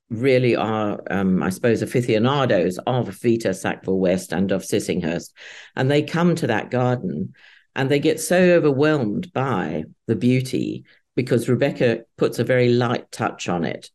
really 0.09 0.55
are, 0.55 1.01
um, 1.11 1.43
I 1.43 1.49
suppose, 1.49 1.81
aficionados 1.81 2.79
of 2.87 3.09
Vita 3.09 3.53
Sackville 3.53 3.99
West 3.99 4.33
and 4.33 4.51
of 4.51 4.63
Sissinghurst. 4.63 5.31
And 5.75 5.89
they 5.89 6.01
come 6.01 6.35
to 6.35 6.47
that 6.47 6.71
garden 6.71 7.33
and 7.75 7.89
they 7.89 7.99
get 7.99 8.19
so 8.19 8.37
overwhelmed 8.37 9.31
by 9.33 9.83
the 10.07 10.15
beauty 10.15 10.85
because 11.15 11.49
Rebecca 11.49 12.01
puts 12.17 12.39
a 12.39 12.43
very 12.43 12.69
light 12.69 13.11
touch 13.11 13.47
on 13.47 13.63
it. 13.65 13.89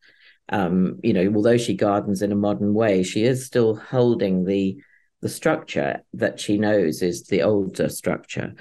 Um, 0.50 1.00
you 1.02 1.12
know, 1.12 1.32
although 1.34 1.56
she 1.56 1.74
gardens 1.74 2.22
in 2.22 2.30
a 2.30 2.36
modern 2.36 2.74
way, 2.74 3.02
she 3.02 3.24
is 3.24 3.46
still 3.46 3.74
holding 3.74 4.44
the 4.44 4.78
the 5.22 5.28
structure 5.30 6.02
that 6.12 6.38
she 6.38 6.58
knows 6.58 7.00
is 7.00 7.24
the 7.24 7.42
older 7.42 7.88
structure. 7.88 8.52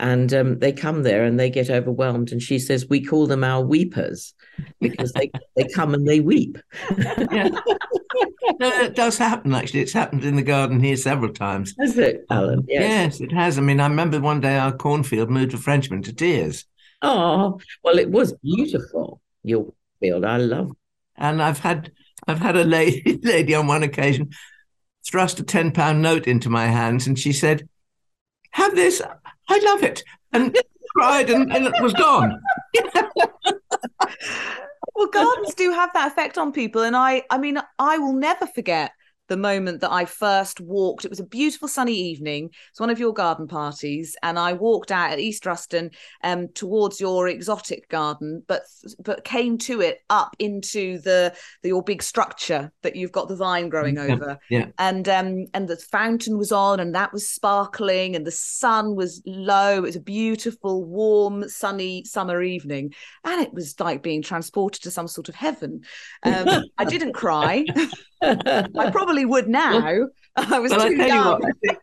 And 0.00 0.34
um, 0.34 0.58
they 0.58 0.72
come 0.72 1.04
there 1.04 1.22
and 1.22 1.38
they 1.38 1.48
get 1.48 1.70
overwhelmed. 1.70 2.32
And 2.32 2.42
she 2.42 2.58
says, 2.58 2.88
We 2.88 3.04
call 3.04 3.28
them 3.28 3.44
our 3.44 3.64
weepers 3.64 4.34
because 4.80 5.12
they, 5.12 5.30
they 5.56 5.64
come 5.68 5.94
and 5.94 6.06
they 6.06 6.20
weep. 6.20 6.58
yeah. 7.30 7.48
No, 8.60 8.68
it 8.80 8.94
does 8.94 9.18
happen, 9.18 9.54
actually. 9.54 9.80
It's 9.80 9.92
happened 9.92 10.24
in 10.24 10.36
the 10.36 10.42
garden 10.42 10.80
here 10.80 10.96
several 10.96 11.32
times. 11.32 11.74
Has 11.78 11.98
it, 11.98 12.24
Alan? 12.30 12.64
Yes. 12.68 13.18
yes, 13.18 13.20
it 13.20 13.32
has. 13.32 13.58
I 13.58 13.60
mean, 13.60 13.80
I 13.80 13.86
remember 13.86 14.20
one 14.20 14.40
day 14.40 14.56
our 14.58 14.72
cornfield 14.72 15.30
moved 15.30 15.54
a 15.54 15.58
Frenchman 15.58 16.02
to 16.02 16.12
tears. 16.12 16.64
Oh, 17.02 17.60
well, 17.84 17.98
it 17.98 18.10
was 18.10 18.32
beautiful, 18.42 19.20
your 19.44 19.72
field. 20.00 20.24
I 20.24 20.38
love 20.38 20.72
And 21.16 21.42
I've 21.42 21.60
had 21.60 21.92
I've 22.26 22.40
had 22.40 22.56
a 22.56 22.64
lady, 22.64 23.18
lady 23.22 23.54
on 23.54 23.66
one 23.66 23.82
occasion 23.82 24.30
thrust 25.06 25.40
a 25.40 25.42
10 25.42 25.72
pound 25.72 26.02
note 26.02 26.26
into 26.26 26.50
my 26.50 26.66
hands 26.66 27.06
and 27.06 27.18
she 27.18 27.32
said, 27.32 27.68
Have 28.52 28.74
this. 28.74 29.00
I 29.48 29.58
love 29.58 29.82
it. 29.82 30.02
And 30.32 30.56
cried 30.98 31.30
and, 31.30 31.52
and 31.52 31.66
it 31.66 31.74
was 31.80 31.92
gone. 31.92 32.40
well, 34.94 35.08
gardens 35.12 35.54
do 35.54 35.70
have 35.72 35.90
that 35.94 36.10
effect 36.10 36.36
on 36.38 36.52
people. 36.52 36.82
And 36.82 36.96
I 36.96 37.22
I 37.30 37.38
mean, 37.38 37.58
I 37.78 37.98
will 37.98 38.14
never 38.14 38.46
forget 38.46 38.92
the 39.28 39.36
moment 39.36 39.80
that 39.80 39.92
I 39.92 40.04
first 40.04 40.60
walked. 40.60 41.04
It 41.04 41.10
was 41.10 41.20
a 41.20 41.26
beautiful 41.26 41.68
sunny 41.68 41.94
evening. 41.94 42.50
It's 42.70 42.80
one 42.80 42.90
of 42.90 42.98
your 42.98 43.12
garden 43.12 43.46
parties, 43.46 44.16
and 44.22 44.38
I 44.38 44.54
walked 44.54 44.90
out 44.90 45.12
at 45.12 45.20
East 45.20 45.46
Ruston 45.46 45.90
um, 46.24 46.48
towards 46.54 47.00
your 47.00 47.28
exotic 47.28 47.88
garden, 47.88 48.42
but 48.48 48.62
but 49.04 49.24
came 49.24 49.58
to 49.58 49.80
it 49.80 50.00
up 50.10 50.34
into 50.38 50.98
the, 51.00 51.34
the 51.62 51.68
your 51.68 51.82
big 51.82 52.02
structure 52.02 52.72
that 52.82 52.96
you've 52.96 53.12
got 53.12 53.28
the 53.28 53.36
vine 53.36 53.68
growing 53.68 53.96
yeah, 53.96 54.02
over. 54.02 54.38
Yeah. 54.50 54.66
And 54.78 55.08
um 55.08 55.44
and 55.54 55.68
the 55.68 55.76
fountain 55.76 56.38
was 56.38 56.52
on, 56.52 56.80
and 56.80 56.94
that 56.94 57.12
was 57.12 57.28
sparkling, 57.28 58.16
and 58.16 58.26
the 58.26 58.32
sun 58.32 58.96
was 58.96 59.22
low. 59.26 59.78
It 59.78 59.82
was 59.82 59.96
a 59.96 60.00
beautiful, 60.00 60.84
warm, 60.84 61.48
sunny 61.48 62.04
summer 62.04 62.42
evening, 62.42 62.94
and 63.24 63.42
it 63.42 63.52
was 63.52 63.78
like 63.78 64.02
being 64.02 64.22
transported 64.22 64.82
to 64.82 64.90
some 64.90 65.08
sort 65.08 65.28
of 65.28 65.34
heaven. 65.34 65.82
Um, 66.22 66.64
I 66.78 66.84
didn't 66.84 67.12
cry. 67.12 67.64
I 68.22 68.90
probably 68.90 69.17
would 69.24 69.48
now. 69.48 70.08
I 70.36 70.58
was 70.58 70.72
too 70.72 70.96
young. 70.96 71.40
What, 71.40 71.44
I, 71.44 71.52
think, 71.66 71.78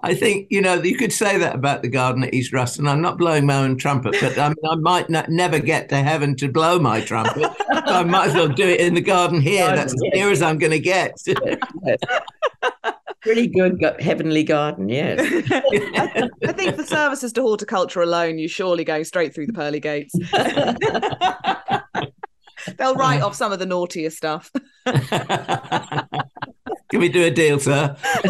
I, 0.00 0.14
think, 0.14 0.46
you 0.50 0.60
know 0.60 0.74
you 0.74 0.96
could 0.96 1.12
say 1.12 1.38
that 1.38 1.54
about 1.54 1.82
the 1.82 1.88
garden 1.88 2.24
at 2.24 2.34
East 2.34 2.52
Ruston. 2.52 2.86
I'm 2.86 3.00
not 3.00 3.18
blowing 3.18 3.46
my 3.46 3.56
own 3.56 3.76
trumpet, 3.76 4.16
but 4.20 4.38
I, 4.38 4.48
mean, 4.48 4.56
I 4.68 4.74
might 4.76 5.10
not, 5.10 5.28
never 5.28 5.58
get 5.58 5.88
to 5.88 5.96
heaven 5.96 6.36
to 6.36 6.48
blow 6.48 6.78
my 6.78 7.00
trumpet. 7.00 7.42
so 7.42 7.82
I 7.86 8.04
might 8.04 8.28
as 8.28 8.34
well 8.34 8.48
do 8.48 8.68
it 8.68 8.80
in 8.80 8.94
the 8.94 9.00
garden 9.00 9.40
here. 9.40 9.66
Garden, 9.66 9.76
That's 9.76 9.94
yes. 10.00 10.12
as 10.12 10.18
near 10.18 10.30
as 10.30 10.42
I'm 10.42 10.58
going 10.58 10.72
to 10.72 10.80
get. 10.80 11.14
yes. 11.26 11.98
Pretty 13.22 13.46
good 13.46 13.80
heavenly 14.00 14.42
garden, 14.42 14.88
yes. 14.88 15.20
I, 15.50 16.28
I 16.44 16.52
think 16.52 16.74
for 16.74 16.84
services 16.84 17.32
to 17.34 17.42
horticulture 17.42 18.02
alone, 18.02 18.38
you 18.38 18.48
surely 18.48 18.82
go 18.82 19.04
straight 19.04 19.32
through 19.32 19.46
the 19.46 19.52
pearly 19.52 19.78
gates. 19.78 20.14
They'll 22.78 22.94
write 22.94 23.22
off 23.22 23.34
some 23.34 23.52
of 23.52 23.58
the 23.58 23.66
naughtier 23.66 24.10
stuff. 24.10 24.50
Can 26.92 27.00
we 27.00 27.08
do 27.08 27.24
a 27.24 27.30
deal, 27.30 27.58
sir? 27.58 27.96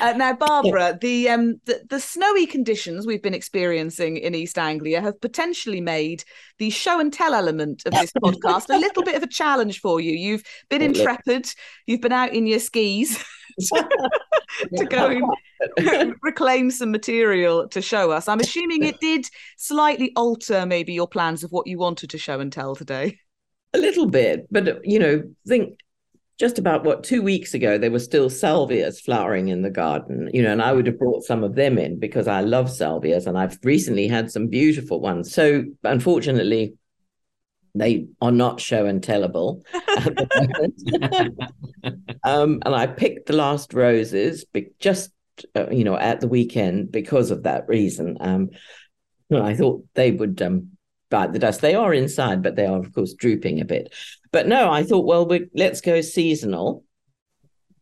uh, 0.00 0.12
now, 0.12 0.32
Barbara, 0.32 0.96
the, 1.00 1.28
um, 1.28 1.60
the 1.64 1.82
the 1.90 1.98
snowy 1.98 2.46
conditions 2.46 3.04
we've 3.04 3.20
been 3.20 3.34
experiencing 3.34 4.16
in 4.16 4.32
East 4.32 4.56
Anglia 4.56 5.00
have 5.00 5.20
potentially 5.20 5.80
made 5.80 6.22
the 6.58 6.70
show 6.70 7.00
and 7.00 7.12
tell 7.12 7.34
element 7.34 7.82
of 7.84 7.94
this 7.94 8.12
podcast 8.12 8.72
a 8.72 8.78
little 8.78 9.02
bit 9.02 9.16
of 9.16 9.24
a 9.24 9.26
challenge 9.26 9.80
for 9.80 10.00
you. 10.00 10.12
You've 10.12 10.44
been 10.68 10.82
intrepid. 10.82 11.52
You've 11.84 12.00
been 12.00 12.12
out 12.12 12.32
in 12.32 12.46
your 12.46 12.60
skis. 12.60 13.24
to 14.76 14.84
go 14.84 15.20
and 15.78 16.14
reclaim 16.22 16.70
some 16.70 16.90
material 16.90 17.68
to 17.68 17.80
show 17.80 18.10
us. 18.10 18.28
I'm 18.28 18.40
assuming 18.40 18.84
it 18.84 19.00
did 19.00 19.28
slightly 19.56 20.12
alter 20.16 20.66
maybe 20.66 20.92
your 20.92 21.08
plans 21.08 21.44
of 21.44 21.52
what 21.52 21.66
you 21.66 21.78
wanted 21.78 22.10
to 22.10 22.18
show 22.18 22.40
and 22.40 22.52
tell 22.52 22.76
today. 22.76 23.18
A 23.74 23.78
little 23.78 24.06
bit, 24.06 24.46
but 24.50 24.86
you 24.86 24.98
know, 24.98 25.22
think 25.46 25.78
just 26.38 26.58
about 26.58 26.84
what 26.84 27.02
two 27.02 27.22
weeks 27.22 27.54
ago 27.54 27.78
there 27.78 27.90
were 27.90 27.98
still 27.98 28.28
salvias 28.28 29.00
flowering 29.00 29.48
in 29.48 29.62
the 29.62 29.70
garden 29.70 30.28
you 30.34 30.42
know 30.42 30.52
and 30.52 30.62
i 30.62 30.72
would 30.72 30.86
have 30.86 30.98
brought 30.98 31.24
some 31.24 31.42
of 31.42 31.54
them 31.54 31.78
in 31.78 31.98
because 31.98 32.28
i 32.28 32.40
love 32.40 32.66
salvias 32.66 33.26
and 33.26 33.38
i've 33.38 33.58
recently 33.62 34.06
had 34.06 34.30
some 34.30 34.46
beautiful 34.46 35.00
ones 35.00 35.32
so 35.32 35.64
unfortunately 35.84 36.74
they 37.80 38.06
are 38.20 38.32
not 38.32 38.60
show 38.60 38.86
and 38.86 39.02
tellable 39.02 39.62
um, 42.24 42.60
and 42.64 42.74
i 42.74 42.86
picked 42.86 43.26
the 43.26 43.32
last 43.32 43.74
roses 43.74 44.44
just 44.78 45.10
uh, 45.54 45.68
you 45.70 45.84
know 45.84 45.96
at 45.96 46.20
the 46.20 46.28
weekend 46.28 46.90
because 46.90 47.30
of 47.30 47.42
that 47.42 47.68
reason. 47.68 48.16
Um, 48.20 48.50
i 49.32 49.54
thought 49.54 49.84
they 49.94 50.10
would 50.10 50.40
um, 50.40 50.70
bite 51.10 51.32
the 51.32 51.38
dust. 51.38 51.60
They 51.60 51.74
are 51.74 51.92
inside 51.92 52.42
but 52.42 52.56
they 52.56 52.66
are 52.66 52.78
of 52.78 52.92
course 52.92 53.14
drooping 53.14 53.60
a 53.60 53.64
bit. 53.64 53.92
But 54.32 54.46
no 54.46 54.70
i 54.70 54.82
thought 54.82 55.06
well 55.06 55.26
we, 55.26 55.48
let's 55.54 55.80
go 55.80 56.00
seasonal. 56.00 56.84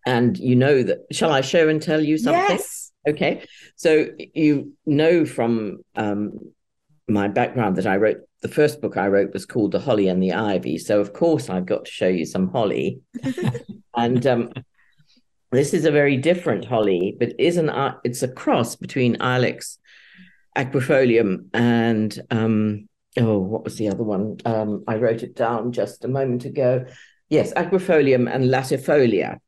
And 0.07 0.37
you 0.37 0.57
know 0.57 0.83
that 0.83 1.07
shall 1.12 1.33
i 1.33 1.40
show 1.40 1.68
and 1.68 1.80
tell 1.80 2.00
you 2.00 2.18
something? 2.18 2.57
Yes. 2.57 2.92
okay. 3.09 3.46
So 3.76 4.09
you 4.35 4.72
know 4.85 5.24
from 5.24 5.78
um, 5.94 6.38
my 7.07 7.28
background 7.28 7.76
that 7.76 7.87
i 7.87 7.96
wrote 7.96 8.18
the 8.44 8.48
first 8.50 8.83
book 8.83 8.98
I 8.98 9.09
wrote 9.09 9.33
was 9.33 9.46
called 9.46 9.72
The 9.72 9.80
Holly 9.80 10.07
and 10.07 10.22
the 10.22 10.35
Ivy. 10.35 10.76
So, 10.76 11.00
of 11.00 11.14
course, 11.14 11.48
I've 11.48 11.64
got 11.64 11.87
to 11.87 11.90
show 11.90 12.09
you 12.09 12.26
some 12.26 12.48
holly. 12.48 13.00
and 13.96 14.26
um, 14.26 14.52
this 15.50 15.72
is 15.72 15.87
a 15.87 15.90
very 15.90 16.18
different 16.18 16.66
holly, 16.66 17.16
but 17.18 17.33
is 17.38 17.57
an 17.57 17.70
uh, 17.70 17.94
it's 18.04 18.22
a 18.22 18.28
cross 18.28 18.76
between 18.76 19.16
Ilex 19.16 19.78
aquifolium 20.59 21.46
and 21.54 22.20
um, 22.30 22.87
oh, 23.18 23.38
what 23.38 23.64
was 23.64 23.78
the 23.78 23.88
other 23.88 24.04
one? 24.04 24.37
Um, 24.44 24.85
I 24.87 24.96
wrote 24.96 25.22
it 25.22 25.35
down 25.35 25.72
just 25.72 26.04
a 26.04 26.09
moment 26.09 26.44
ago. 26.44 26.85
Yes, 27.30 27.54
aquifolium 27.54 28.30
and 28.30 28.50
latifolia. 28.50 29.38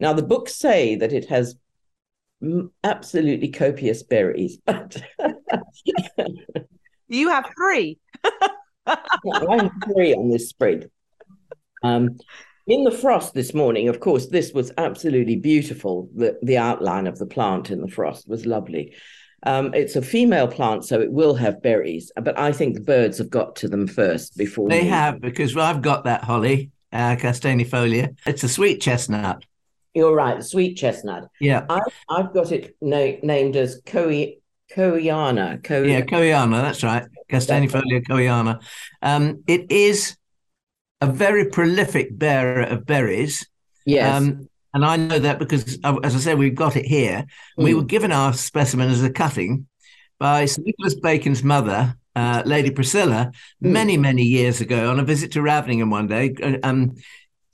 Now 0.00 0.14
the 0.14 0.22
books 0.22 0.56
say 0.56 0.96
that 0.96 1.12
it 1.12 1.28
has 1.28 1.56
absolutely 2.82 3.50
copious 3.50 4.02
berries, 4.02 4.56
but 4.64 4.96
you 7.08 7.28
have 7.28 7.50
three. 7.56 7.98
I 8.24 8.96
have 9.56 9.72
three 9.84 10.14
on 10.14 10.30
this 10.30 10.48
spread. 10.48 10.90
Um, 11.82 12.18
in 12.66 12.84
the 12.84 12.90
frost 12.90 13.34
this 13.34 13.54
morning, 13.54 13.88
of 13.88 14.00
course, 14.00 14.26
this 14.26 14.52
was 14.52 14.72
absolutely 14.76 15.36
beautiful. 15.36 16.08
The, 16.14 16.38
the 16.42 16.58
outline 16.58 17.06
of 17.06 17.18
the 17.18 17.26
plant 17.26 17.70
in 17.70 17.80
the 17.80 17.88
frost 17.88 18.28
was 18.28 18.44
lovely. 18.44 18.94
Um, 19.44 19.72
it's 19.74 19.94
a 19.94 20.02
female 20.02 20.48
plant, 20.48 20.84
so 20.84 21.00
it 21.00 21.12
will 21.12 21.34
have 21.34 21.62
berries, 21.62 22.10
but 22.20 22.36
I 22.38 22.50
think 22.50 22.74
the 22.74 22.80
birds 22.80 23.18
have 23.18 23.30
got 23.30 23.54
to 23.56 23.68
them 23.68 23.86
first 23.86 24.36
before 24.36 24.68
they 24.68 24.82
me. 24.82 24.88
have 24.88 25.20
because 25.20 25.56
I've 25.56 25.82
got 25.82 26.04
that 26.04 26.24
holly, 26.24 26.72
uh, 26.92 27.14
castaneifolia. 27.16 28.16
It's 28.26 28.42
a 28.42 28.48
sweet 28.48 28.80
chestnut. 28.80 29.44
You're 29.94 30.14
right, 30.14 30.38
the 30.38 30.44
sweet 30.44 30.74
chestnut. 30.74 31.28
Yeah, 31.40 31.64
I, 31.68 31.80
have 32.10 32.34
got 32.34 32.50
it 32.50 32.76
na- 32.80 33.18
named 33.22 33.54
as 33.56 33.80
Koi 33.86 34.34
Koehneana. 34.74 35.62
Ko- 35.62 35.82
yeah, 35.82 36.00
Koehneana. 36.02 36.62
That's 36.62 36.82
right, 36.82 37.04
castaneifolia 37.30 38.06
koehneana. 38.06 38.62
Um, 39.02 39.42
it 39.46 39.70
is 39.70 40.16
a 41.00 41.06
very 41.06 41.46
prolific 41.50 42.16
bearer 42.16 42.62
of 42.62 42.86
berries. 42.86 43.46
Yes. 43.84 44.14
Um, 44.14 44.48
and 44.74 44.84
I 44.84 44.96
know 44.96 45.18
that 45.18 45.38
because, 45.38 45.78
uh, 45.84 45.96
as 46.02 46.14
I 46.14 46.18
said, 46.18 46.38
we've 46.38 46.54
got 46.54 46.76
it 46.76 46.84
here. 46.84 47.24
Mm. 47.58 47.64
We 47.64 47.74
were 47.74 47.84
given 47.84 48.12
our 48.12 48.32
specimen 48.32 48.90
as 48.90 49.02
a 49.02 49.10
cutting 49.10 49.66
by 50.18 50.44
Sir 50.44 50.62
Nicholas 50.64 50.94
Bacon's 50.94 51.42
mother, 51.42 51.96
uh, 52.14 52.42
Lady 52.44 52.70
Priscilla, 52.70 53.30
mm. 53.32 53.70
many, 53.70 53.96
many 53.96 54.22
years 54.22 54.60
ago 54.60 54.90
on 54.90 55.00
a 55.00 55.04
visit 55.04 55.32
to 55.32 55.40
Raveningham 55.40 55.90
one 55.90 56.06
day. 56.06 56.34
Uh, 56.42 56.58
um, 56.62 56.94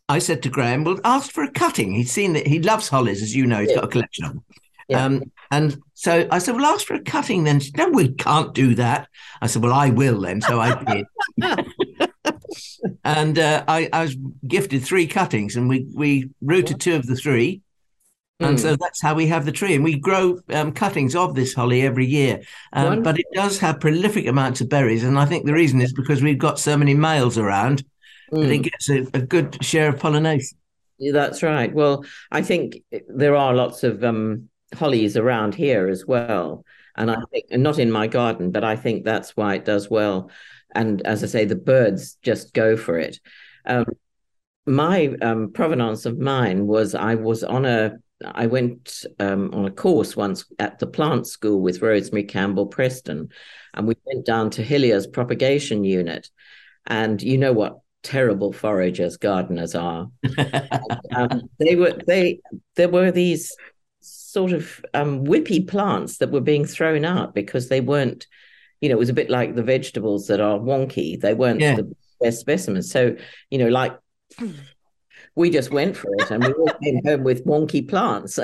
I 0.09 0.19
said 0.19 0.43
to 0.43 0.49
Graham, 0.49 0.85
well, 0.85 0.99
ask 1.05 1.31
for 1.31 1.45
a 1.45 1.51
cutting. 1.51 1.95
He'd 1.95 2.09
seen 2.09 2.33
that 2.33 2.47
he 2.47 2.61
loves 2.61 2.89
hollies, 2.89 3.23
as 3.23 3.35
you 3.35 3.47
know, 3.47 3.61
he's 3.61 3.75
got 3.75 3.85
a 3.85 3.89
collection 3.89 4.25
of 4.25 4.33
them. 4.33 4.45
Yeah. 4.93 5.05
Um, 5.05 5.33
and 5.51 5.77
so 5.95 6.27
I 6.31 6.39
said, 6.39 6.55
well, 6.57 6.65
ask 6.65 6.87
for 6.87 6.95
a 6.95 7.03
cutting 7.03 7.45
then. 7.45 7.61
Said, 7.61 7.77
no, 7.77 7.89
we 7.91 8.13
can't 8.13 8.55
do 8.55 8.75
that. 8.77 9.09
I 9.41 9.47
said, 9.47 9.63
well, 9.63 9.73
I 9.73 9.91
will 9.91 10.21
then. 10.21 10.41
So 10.41 10.61
I 10.61 10.83
did. 10.83 11.07
and 13.05 13.39
uh, 13.39 13.65
I, 13.69 13.89
I, 13.93 14.03
was 14.03 14.17
gifted 14.47 14.83
three 14.83 15.07
cuttings, 15.07 15.57
and 15.57 15.69
we 15.69 15.87
we 15.95 16.31
rooted 16.41 16.81
two 16.81 16.95
of 16.95 17.07
the 17.07 17.17
three, 17.17 17.61
and 18.41 18.57
mm. 18.57 18.61
so 18.61 18.77
that's 18.77 19.03
how 19.03 19.15
we 19.15 19.27
have 19.27 19.45
the 19.45 19.53
tree. 19.53 19.75
And 19.75 19.85
we 19.85 19.99
grow 19.99 20.41
um, 20.51 20.73
cuttings 20.73 21.15
of 21.15 21.35
this 21.35 21.55
holly 21.55 21.83
every 21.83 22.07
year, 22.07 22.41
um, 22.73 23.03
but 23.03 23.19
it 23.19 23.27
does 23.35 23.59
have 23.59 23.81
prolific 23.81 24.27
amounts 24.27 24.61
of 24.61 24.69
berries. 24.69 25.05
And 25.05 25.19
I 25.19 25.25
think 25.25 25.47
the 25.47 25.53
reason 25.53 25.81
is 25.81 25.93
because 25.93 26.23
we've 26.23 26.39
got 26.39 26.59
so 26.59 26.77
many 26.77 26.95
males 26.95 27.39
around 27.39 27.85
mm. 28.33 28.43
that 28.43 28.51
it 28.51 28.59
gets 28.59 28.89
a, 28.89 29.07
a, 29.15 29.21
good 29.21 29.63
share 29.63 29.91
of 29.91 29.99
pollination. 29.99 30.57
Yeah, 30.99 31.13
that's 31.13 31.43
right. 31.43 31.73
Well, 31.73 32.05
I 32.31 32.43
think 32.43 32.83
there 33.09 33.37
are 33.37 33.55
lots 33.55 33.83
of 33.83 34.05
um, 34.05 34.49
hollies 34.75 35.17
around 35.17 35.55
here 35.55 35.89
as 35.89 36.07
well. 36.07 36.65
And 36.97 37.11
I 37.11 37.17
think, 37.31 37.47
and 37.51 37.63
not 37.63 37.79
in 37.79 37.91
my 37.91 38.07
garden, 38.07 38.51
but 38.51 38.65
I 38.65 38.77
think 38.77 39.05
that's 39.05 39.37
why 39.37 39.55
it 39.55 39.65
does 39.65 39.89
well 39.89 40.31
and 40.75 41.03
as 41.03 41.23
I 41.23 41.27
say, 41.27 41.45
the 41.45 41.57
birds 41.57 42.17
just 42.23 42.53
go 42.55 42.77
for 42.77 42.99
it. 42.99 43.21
Um, 43.67 43.87
my 44.67 45.15
um, 45.21 45.53
provenance 45.53 46.07
of 46.07 46.19
mine 46.19 46.67
was 46.67 46.95
I 46.95 47.17
was 47.17 47.45
on 47.45 47.65
a 47.65 47.97
I 48.25 48.47
went 48.47 49.05
um, 49.19 49.51
on 49.53 49.65
a 49.65 49.71
course 49.71 50.17
once 50.17 50.45
at 50.61 50.79
the 50.79 50.87
plant 50.87 51.27
school 51.27 51.61
with 51.61 51.83
Rosemary 51.83 52.23
Campbell 52.23 52.67
Preston, 52.67 53.31
and 53.75 53.87
we 53.89 53.97
went 54.05 54.25
down 54.25 54.51
to 54.51 54.63
Hillier's 54.63 55.09
propagation 55.09 55.83
unit, 55.83 56.31
and 56.87 57.21
you 57.21 57.37
know 57.39 57.53
what 57.53 57.81
terrible 58.05 58.53
foragers 58.53 59.17
gardeners 59.19 59.75
are. 59.75 60.09
um, 61.17 61.43
they 61.59 61.75
were 61.75 61.99
they 62.07 62.41
there 62.77 62.89
were 62.89 63.11
these 63.11 63.55
sort 64.03 64.53
of 64.53 64.85
um, 64.95 65.25
whippy 65.25 65.67
plants 65.67 66.19
that 66.19 66.31
were 66.31 66.41
being 66.41 66.65
thrown 66.65 67.05
out 67.05 67.35
because 67.35 67.69
they 67.69 67.81
weren't 67.81 68.27
you 68.83 68.89
know, 68.89 68.97
it 68.97 68.99
was 68.99 69.09
a 69.09 69.15
bit 69.15 69.31
like 69.31 69.55
the 69.55 69.63
vegetables 69.63 70.27
that 70.27 70.41
are 70.41 70.59
wonky. 70.59 71.19
They 71.19 71.35
weren't 71.35 71.61
yeah. 71.61 71.77
the 71.77 71.95
best 72.21 72.41
specimens. 72.41 72.91
So, 72.91 73.17
you 73.49 73.59
know, 73.59 73.69
like 73.69 73.97
we 75.37 75.51
just 75.51 75.71
went 75.71 75.97
for 75.97 76.11
it 76.19 76.31
and 76.31 76.45
we 76.45 76.53
all 76.53 76.73
came 76.83 77.01
home 77.07 77.23
with 77.23 77.47
wonky 77.47 77.89
plants. 77.89 78.41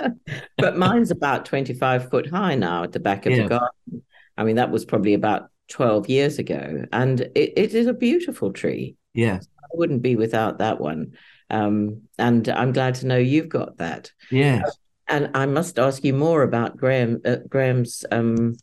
but 0.58 0.76
mine's 0.76 1.10
about 1.10 1.46
25 1.46 2.10
foot 2.10 2.28
high 2.28 2.54
now 2.54 2.84
at 2.84 2.92
the 2.92 3.00
back 3.00 3.24
of 3.24 3.32
yeah. 3.32 3.42
the 3.42 3.48
garden. 3.48 4.02
I 4.36 4.44
mean, 4.44 4.56
that 4.56 4.70
was 4.70 4.84
probably 4.84 5.14
about 5.14 5.48
12 5.70 6.10
years 6.10 6.38
ago. 6.38 6.84
And 6.92 7.22
it, 7.22 7.54
it 7.56 7.74
is 7.74 7.86
a 7.86 7.94
beautiful 7.94 8.52
tree. 8.52 8.96
Yeah. 9.14 9.40
I 9.40 9.66
wouldn't 9.72 10.02
be 10.02 10.16
without 10.16 10.58
that 10.58 10.80
one. 10.80 11.14
Um, 11.48 12.02
and 12.18 12.46
I'm 12.46 12.72
glad 12.72 12.96
to 12.96 13.06
know 13.06 13.16
you've 13.16 13.48
got 13.48 13.78
that. 13.78 14.12
Yeah. 14.30 14.62
And 15.08 15.30
I 15.34 15.46
must 15.46 15.78
ask 15.78 16.04
you 16.04 16.14
more 16.14 16.42
about 16.42 16.76
Graham 16.76 17.20
uh, 17.24 17.36
Graham's 17.48 18.04
um, 18.10 18.56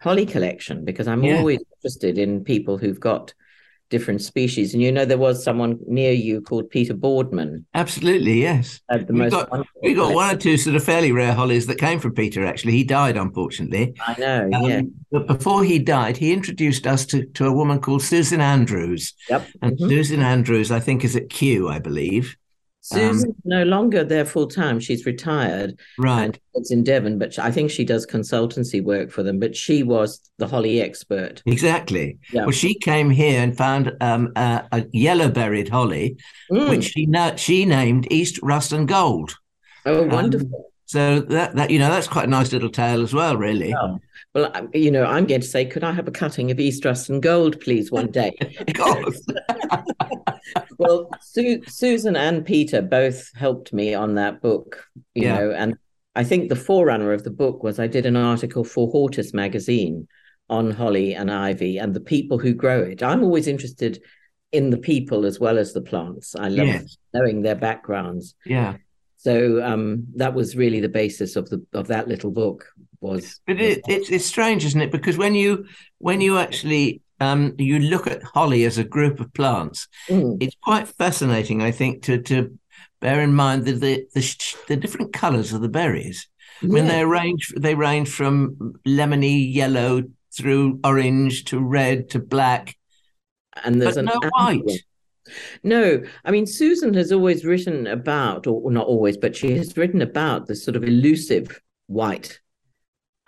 holly 0.00 0.26
collection 0.26 0.84
because 0.84 1.06
I'm 1.06 1.22
yeah. 1.22 1.38
always 1.38 1.60
interested 1.76 2.18
in 2.18 2.44
people 2.44 2.78
who've 2.78 3.00
got 3.00 3.34
different 3.90 4.22
species. 4.22 4.72
And 4.72 4.82
you 4.82 4.90
know, 4.90 5.04
there 5.04 5.18
was 5.18 5.44
someone 5.44 5.78
near 5.86 6.12
you 6.12 6.40
called 6.40 6.70
Peter 6.70 6.94
Boardman. 6.94 7.66
Absolutely, 7.74 8.40
yes. 8.40 8.80
we 9.08 9.28
got, 9.28 9.66
we 9.82 9.94
got 9.94 10.14
one 10.14 10.34
or 10.34 10.38
two 10.38 10.56
sort 10.56 10.76
of 10.76 10.84
fairly 10.84 11.12
rare 11.12 11.34
hollies 11.34 11.66
that 11.66 11.78
came 11.78 11.98
from 11.98 12.14
Peter, 12.14 12.46
actually. 12.46 12.72
He 12.72 12.84
died, 12.84 13.16
unfortunately. 13.16 13.94
I 14.06 14.14
know, 14.18 14.50
um, 14.54 14.62
yeah. 14.62 14.82
But 15.10 15.26
before 15.26 15.64
he 15.64 15.78
died, 15.78 16.16
he 16.16 16.32
introduced 16.32 16.86
us 16.86 17.04
to, 17.06 17.26
to 17.26 17.46
a 17.46 17.52
woman 17.52 17.80
called 17.80 18.02
Susan 18.02 18.40
Andrews. 18.40 19.12
Yep. 19.28 19.48
And 19.60 19.72
mm-hmm. 19.72 19.88
Susan 19.88 20.22
Andrews, 20.22 20.70
I 20.70 20.80
think, 20.80 21.04
is 21.04 21.16
at 21.16 21.28
Kew, 21.28 21.68
I 21.68 21.80
believe. 21.80 22.36
Susan's 22.92 23.24
um, 23.24 23.34
no 23.44 23.62
longer 23.62 24.02
there 24.02 24.24
full 24.24 24.48
time. 24.48 24.80
She's 24.80 25.06
retired. 25.06 25.78
Right. 25.98 26.38
It's 26.54 26.70
in 26.70 26.82
Devon, 26.82 27.18
but 27.18 27.38
I 27.38 27.50
think 27.50 27.70
she 27.70 27.84
does 27.84 28.06
consultancy 28.06 28.82
work 28.82 29.10
for 29.10 29.22
them. 29.22 29.38
But 29.38 29.54
she 29.54 29.82
was 29.82 30.20
the 30.38 30.46
holly 30.46 30.80
expert. 30.80 31.42
Exactly. 31.46 32.18
Yeah. 32.32 32.42
Well, 32.42 32.50
she 32.50 32.74
came 32.74 33.10
here 33.10 33.40
and 33.40 33.56
found 33.56 33.96
um, 34.00 34.32
a, 34.34 34.66
a 34.72 34.86
yellow 34.92 35.30
berried 35.30 35.68
holly, 35.68 36.16
mm. 36.50 36.68
which 36.68 36.92
she 36.92 37.06
na- 37.06 37.36
she 37.36 37.64
named 37.64 38.08
East 38.10 38.40
Ruston 38.42 38.86
Gold. 38.86 39.36
Oh, 39.86 40.02
wonderful. 40.04 40.48
Um, 40.48 40.64
so 40.86 41.20
that 41.20 41.54
that 41.54 41.70
you 41.70 41.78
know 41.78 41.88
that's 41.88 42.08
quite 42.08 42.24
a 42.24 42.30
nice 42.30 42.52
little 42.52 42.70
tale 42.70 43.02
as 43.02 43.14
well, 43.14 43.36
really. 43.36 43.72
Well, 44.34 44.68
you 44.72 44.90
know, 44.92 45.04
I'm 45.04 45.26
going 45.26 45.40
to 45.40 45.46
say, 45.46 45.64
could 45.64 45.82
I 45.82 45.92
have 45.92 46.06
a 46.06 46.12
cutting 46.12 46.50
of 46.50 46.60
East 46.60 46.84
Ruston 46.84 47.20
Gold, 47.20 47.60
please, 47.60 47.90
one 47.90 48.10
day? 48.10 48.32
of 48.40 48.74
course. 48.74 49.26
well, 50.78 51.10
Su- 51.20 51.62
Susan 51.66 52.16
and 52.16 52.44
Peter 52.44 52.80
both 52.80 53.28
helped 53.34 53.72
me 53.72 53.94
on 53.94 54.14
that 54.14 54.40
book, 54.40 54.84
you 55.14 55.24
yeah. 55.24 55.38
know, 55.38 55.50
and 55.50 55.76
I 56.14 56.24
think 56.24 56.48
the 56.48 56.56
forerunner 56.56 57.12
of 57.12 57.24
the 57.24 57.30
book 57.30 57.62
was 57.62 57.78
I 57.78 57.86
did 57.86 58.06
an 58.06 58.16
article 58.16 58.64
for 58.64 58.92
Hortus 58.92 59.32
magazine 59.34 60.06
on 60.48 60.72
holly 60.72 61.14
and 61.14 61.30
ivy 61.30 61.78
and 61.78 61.94
the 61.94 62.00
people 62.00 62.38
who 62.38 62.52
grow 62.52 62.82
it. 62.82 63.02
I'm 63.02 63.22
always 63.22 63.46
interested 63.46 64.02
in 64.52 64.70
the 64.70 64.78
people 64.78 65.24
as 65.24 65.38
well 65.38 65.58
as 65.58 65.72
the 65.72 65.80
plants. 65.80 66.34
I 66.34 66.48
love 66.48 66.66
yes. 66.66 66.96
knowing 67.14 67.42
their 67.42 67.54
backgrounds. 67.54 68.34
Yeah. 68.44 68.76
So 69.16 69.62
um, 69.62 70.06
that 70.16 70.34
was 70.34 70.56
really 70.56 70.80
the 70.80 70.88
basis 70.88 71.36
of 71.36 71.48
the 71.50 71.64
of 71.72 71.86
that 71.88 72.08
little 72.08 72.30
book 72.30 72.66
was. 73.00 73.40
But 73.46 73.60
it, 73.60 73.82
it's 73.88 74.10
it's 74.10 74.26
strange, 74.26 74.64
isn't 74.64 74.80
it? 74.80 74.92
Because 74.92 75.16
when 75.16 75.34
you 75.34 75.66
when 75.98 76.20
you 76.20 76.38
actually 76.38 77.02
um, 77.20 77.54
you 77.58 77.78
look 77.78 78.06
at 78.06 78.22
holly 78.22 78.64
as 78.64 78.78
a 78.78 78.84
group 78.84 79.20
of 79.20 79.32
plants, 79.32 79.88
mm. 80.08 80.36
it's 80.40 80.56
quite 80.62 80.88
fascinating, 80.88 81.62
I 81.62 81.70
think, 81.70 82.02
to 82.04 82.20
to 82.22 82.58
bear 83.00 83.20
in 83.20 83.34
mind 83.34 83.64
the 83.64 83.72
the, 83.72 84.06
the, 84.14 84.54
the 84.68 84.76
different 84.76 85.12
colours 85.12 85.52
of 85.52 85.60
the 85.60 85.68
berries. 85.68 86.28
I 86.62 86.66
mean, 86.66 86.86
they 86.86 87.04
range 87.04 87.54
they 87.56 87.74
range 87.74 88.10
from 88.10 88.74
lemony 88.86 89.52
yellow 89.52 90.02
through 90.36 90.78
orange 90.84 91.44
to 91.46 91.58
red 91.58 92.10
to 92.10 92.18
black, 92.18 92.76
and 93.64 93.80
there's 93.80 93.96
no 93.96 94.20
white. 94.36 94.62
No, 95.62 96.02
I 96.24 96.30
mean 96.30 96.46
Susan 96.46 96.92
has 96.94 97.12
always 97.12 97.44
written 97.44 97.86
about, 97.86 98.46
or 98.46 98.70
not 98.70 98.86
always, 98.86 99.16
but 99.16 99.36
she 99.36 99.56
has 99.56 99.76
written 99.76 100.02
about 100.02 100.46
the 100.46 100.56
sort 100.56 100.76
of 100.76 100.84
elusive 100.84 101.60
white 101.86 102.40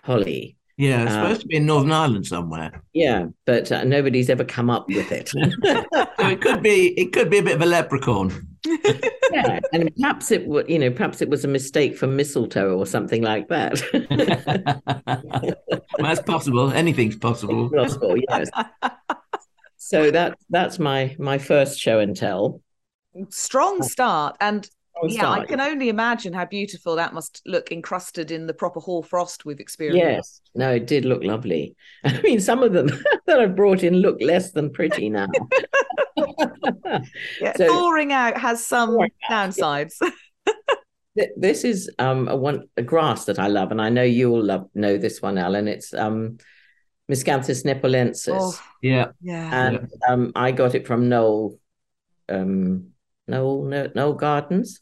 holly. 0.03 0.57
Yeah, 0.79 1.03
it's 1.03 1.13
uh, 1.13 1.23
supposed 1.23 1.41
to 1.43 1.47
be 1.47 1.57
in 1.57 1.67
Northern 1.67 1.93
Ireland 1.93 2.27
somewhere. 2.27 2.83
Yeah, 2.93 3.27
but 3.45 3.71
uh, 3.71 3.85
nobody's 3.85 4.31
ever 4.31 4.45
come 4.45 4.71
up 4.71 4.89
with 4.89 5.13
it. 5.13 5.29
so 5.29 5.47
it 6.19 6.41
could 6.41 6.63
be 6.63 6.99
it 6.99 7.13
could 7.13 7.31
be 7.31 7.39
a 7.39 7.43
bit 7.43 7.57
of 7.57 7.63
a 7.63 7.67
leprechaun. 7.67 8.49
yeah, 9.33 9.61
and 9.73 9.95
perhaps 9.97 10.31
it 10.31 10.47
would 10.47 10.69
you 10.69 10.79
know 10.79 10.91
perhaps 10.91 11.21
it 11.21 11.29
was 11.29 11.45
a 11.45 11.49
mistake 11.49 11.97
for 11.97 12.07
mistletoe 12.07 12.77
or 12.77 12.87
something 12.87 13.23
like 13.23 13.49
that. 13.49 13.81
well, 15.99 16.15
that's 16.15 16.23
possible. 16.23 16.73
Anything's 16.73 17.17
possible. 17.17 17.67
It's 17.67 17.95
possible, 17.95 18.17
yes. 18.29 18.51
So 19.77 20.11
that 20.11 20.39
that's 20.49 20.79
my 20.79 21.15
my 21.19 21.39
first 21.39 21.79
show 21.79 21.99
and 21.99 22.17
tell. 22.17 22.63
Strong 23.29 23.83
start, 23.83 24.37
and 24.41 24.67
yeah, 25.05 25.31
I 25.31 25.45
can 25.45 25.61
only 25.61 25.89
imagine 25.89 26.33
how 26.33 26.45
beautiful 26.45 26.97
that 26.97 27.15
must 27.15 27.43
look 27.47 27.73
encrusted 27.73 28.31
in 28.31 28.47
the 28.47 28.55
proper 28.55 28.81
hoar 28.81 29.03
frost 29.03 29.45
we've 29.45 29.61
experienced. 29.61 30.43
Yes, 30.45 30.51
no, 30.55 30.73
it 30.73 30.87
did 30.87 31.05
look 31.05 31.25
lovely. 31.25 31.75
I 32.05 32.21
mean, 32.23 32.41
some 32.41 32.63
of 32.63 32.73
them 32.73 32.89
that 33.27 33.41
I've 33.41 33.57
brought 33.57 33.83
in 33.83 33.95
look 33.97 34.19
less 34.21 34.53
than 34.53 34.71
pretty 34.71 35.09
now. 35.09 35.29
yeah, 37.41 37.53
so, 37.57 37.67
thawing 37.67 38.13
out 38.13 38.39
has 38.39 38.65
some 38.65 38.99
downsides. 39.31 39.95
this 41.37 41.65
is 41.65 41.91
um, 41.99 42.29
a 42.29 42.37
one 42.37 42.65
a 42.77 42.83
grass 42.83 43.25
that 43.27 43.39
I 43.39 43.49
love, 43.49 43.71
and 43.71 43.81
I 43.81 43.89
know 43.89 44.03
you 44.03 44.31
all 44.31 44.43
love 44.43 44.69
know 44.75 44.99
this 44.99 45.21
one, 45.21 45.39
Alan. 45.39 45.69
It's 45.69 45.93
um, 45.95 46.39
Miscanthus 47.11 47.65
nepalensis. 47.65 48.33
Oh, 48.33 48.61
yeah, 48.81 49.07
yeah. 49.21 49.67
And 49.67 49.91
um, 50.09 50.33
I 50.35 50.53
got 50.53 50.75
it 50.75 50.87
from 50.87 51.09
Knoll, 51.09 51.59
um, 52.29 52.92
Knoll, 53.27 53.65
Knoll 53.95 54.15
Gardens. 54.15 54.81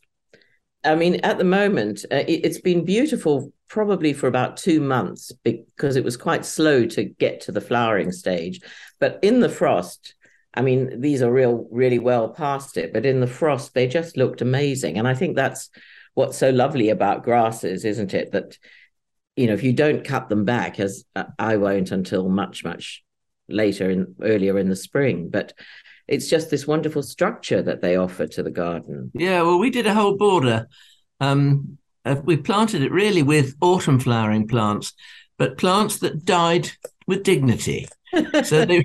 I 0.83 0.95
mean, 0.95 1.17
at 1.17 1.39
the 1.39 1.45
moment, 1.45 2.05
uh, 2.11 2.17
it, 2.17 2.45
it's 2.45 2.61
been 2.61 2.85
beautiful 2.85 3.53
probably 3.69 4.13
for 4.13 4.27
about 4.27 4.57
two 4.57 4.81
months 4.81 5.31
because 5.45 5.97
it 5.97 6.05
was 6.05 6.17
quite 6.17 6.45
slow 6.45 6.87
to 6.87 7.05
get 7.05 7.43
to 7.43 7.53
the 7.53 7.61
flowering 7.61 8.13
stage. 8.13 8.61
But 8.99 9.19
in 9.23 9.41
the 9.41 9.49
frost, 9.49 10.15
I 10.55 10.63
mean, 10.63 11.01
these 11.01 11.23
are 11.23 11.33
real, 11.33 11.69
really 11.71 11.99
well 11.99 12.31
past 12.31 12.77
it. 12.77 12.93
But 12.93 13.07
in 13.07 13.21
the 13.21 13.27
frost, 13.27 13.75
they 13.75 13.87
just 13.87 14.17
looked 14.17 14.43
amazing, 14.43 14.99
and 14.99 15.07
I 15.07 15.15
think 15.15 15.37
that's 15.37 15.71
what's 16.15 16.39
so 16.39 16.51
lovely 16.51 16.89
about 16.89 17.23
grasses, 17.23 17.85
isn't 17.85 18.15
it? 18.15 18.33
That 18.33 18.59
you 19.37 19.47
know, 19.47 19.55
if 19.55 19.63
you 19.63 19.73
don't 19.73 20.05
cut 20.05 20.29
them 20.29 20.45
back, 20.45 20.81
as 20.81 21.05
I 21.39 21.57
won't 21.57 21.93
until 21.93 22.29
much, 22.29 22.65
much 22.65 23.05
later 23.49 23.89
in 23.89 24.15
earlier 24.21 24.59
in 24.59 24.69
the 24.69 24.77
spring, 24.77 25.31
but 25.31 25.53
it's 26.11 26.29
just 26.29 26.51
this 26.51 26.67
wonderful 26.67 27.03
structure 27.03 27.63
that 27.63 27.81
they 27.81 27.97
offer 27.97 28.27
to 28.27 28.43
the 28.43 28.51
garden. 28.51 29.13
Yeah, 29.15 29.43
well, 29.43 29.59
we 29.59 29.71
did 29.71 29.87
a 29.87 29.95
whole 29.95 30.17
border. 30.17 30.67
Um, 31.21 31.79
we 32.25 32.37
planted 32.37 32.83
it 32.83 32.91
really 32.91 33.23
with 33.23 33.55
autumn 33.61 34.01
flowering 34.01 34.49
plants, 34.49 34.93
but 35.39 35.57
plants 35.57 35.99
that 35.99 36.25
died 36.25 36.71
with 37.07 37.23
dignity. 37.23 37.89
So 38.43 38.65
they 38.65 38.85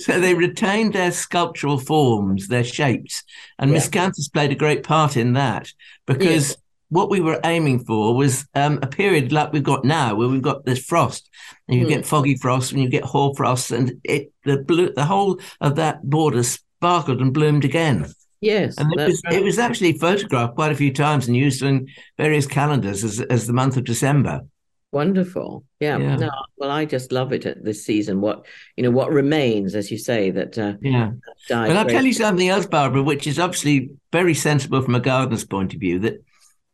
so 0.00 0.18
they 0.18 0.34
retained 0.34 0.92
their 0.92 1.12
sculptural 1.12 1.78
forms, 1.78 2.48
their 2.48 2.64
shapes, 2.64 3.22
and 3.56 3.70
yeah. 3.70 3.78
Miscanthus 3.78 4.32
played 4.32 4.50
a 4.50 4.56
great 4.56 4.82
part 4.82 5.16
in 5.16 5.34
that 5.34 5.72
because. 6.06 6.56
What 6.90 7.10
we 7.10 7.20
were 7.20 7.40
aiming 7.44 7.84
for 7.84 8.14
was 8.16 8.46
um, 8.54 8.78
a 8.82 8.86
period 8.86 9.30
like 9.30 9.52
we've 9.52 9.62
got 9.62 9.84
now, 9.84 10.14
where 10.14 10.28
we've 10.28 10.40
got 10.40 10.64
this 10.64 10.82
frost, 10.84 11.28
and 11.68 11.78
you 11.78 11.86
mm. 11.86 11.90
get 11.90 12.06
foggy 12.06 12.36
frost, 12.36 12.72
and 12.72 12.80
you 12.80 12.88
get 12.88 13.04
hoar 13.04 13.34
frost, 13.36 13.70
and 13.70 14.00
it 14.04 14.32
the 14.44 14.58
blue, 14.58 14.92
the 14.94 15.04
whole 15.04 15.38
of 15.60 15.76
that 15.76 16.02
border 16.08 16.42
sparkled 16.42 17.20
and 17.20 17.34
bloomed 17.34 17.64
again. 17.64 18.06
Yes, 18.40 18.78
and 18.78 18.92
it 18.92 19.06
was, 19.06 19.22
right. 19.26 19.34
it 19.34 19.44
was 19.44 19.58
actually 19.58 19.98
photographed 19.98 20.54
quite 20.54 20.72
a 20.72 20.76
few 20.76 20.92
times 20.92 21.26
and 21.26 21.36
used 21.36 21.62
in 21.62 21.88
various 22.16 22.46
calendars 22.46 23.04
as 23.04 23.20
as 23.20 23.46
the 23.46 23.52
month 23.52 23.76
of 23.76 23.84
December. 23.84 24.42
Wonderful. 24.90 25.64
Yeah. 25.80 25.98
yeah. 25.98 26.16
No, 26.16 26.30
well, 26.56 26.70
I 26.70 26.86
just 26.86 27.12
love 27.12 27.32
it 27.34 27.44
at 27.44 27.62
this 27.62 27.84
season. 27.84 28.22
What 28.22 28.46
you 28.76 28.82
know, 28.82 28.90
what 28.90 29.12
remains, 29.12 29.74
as 29.74 29.90
you 29.90 29.98
say, 29.98 30.30
that 30.30 30.56
uh, 30.56 30.74
yeah. 30.80 31.10
But 31.48 31.76
I'll 31.76 31.84
tell 31.84 32.06
you 32.06 32.14
something 32.14 32.48
else, 32.48 32.66
Barbara, 32.66 33.02
which 33.02 33.26
is 33.26 33.38
obviously 33.38 33.90
very 34.12 34.34
sensible 34.34 34.80
from 34.80 34.94
a 34.94 35.00
gardener's 35.00 35.44
point 35.44 35.74
of 35.74 35.80
view. 35.80 35.98
That 35.98 36.24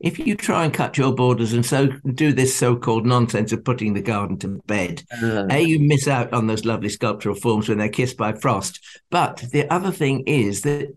if 0.00 0.18
you 0.18 0.37
try 0.37 0.64
and 0.64 0.74
cut 0.74 0.98
your 0.98 1.14
borders 1.14 1.52
and 1.52 1.64
so 1.64 1.87
do 2.14 2.33
this 2.33 2.54
so-called 2.54 3.07
nonsense 3.07 3.52
of 3.52 3.64
putting 3.64 3.94
the 3.94 4.02
garden 4.02 4.38
to 4.38 4.61
bed, 4.66 5.02
uh, 5.22 5.46
a 5.50 5.61
you 5.61 5.78
miss 5.78 6.09
out 6.09 6.33
on 6.33 6.46
those 6.46 6.64
lovely 6.64 6.88
sculptural 6.88 7.35
forms 7.35 7.68
when 7.68 7.78
they're 7.78 7.88
kissed 7.88 8.16
by 8.16 8.33
frost. 8.33 8.80
But 9.11 9.44
the 9.52 9.72
other 9.72 9.90
thing 9.90 10.24
is 10.26 10.62
that 10.62 10.94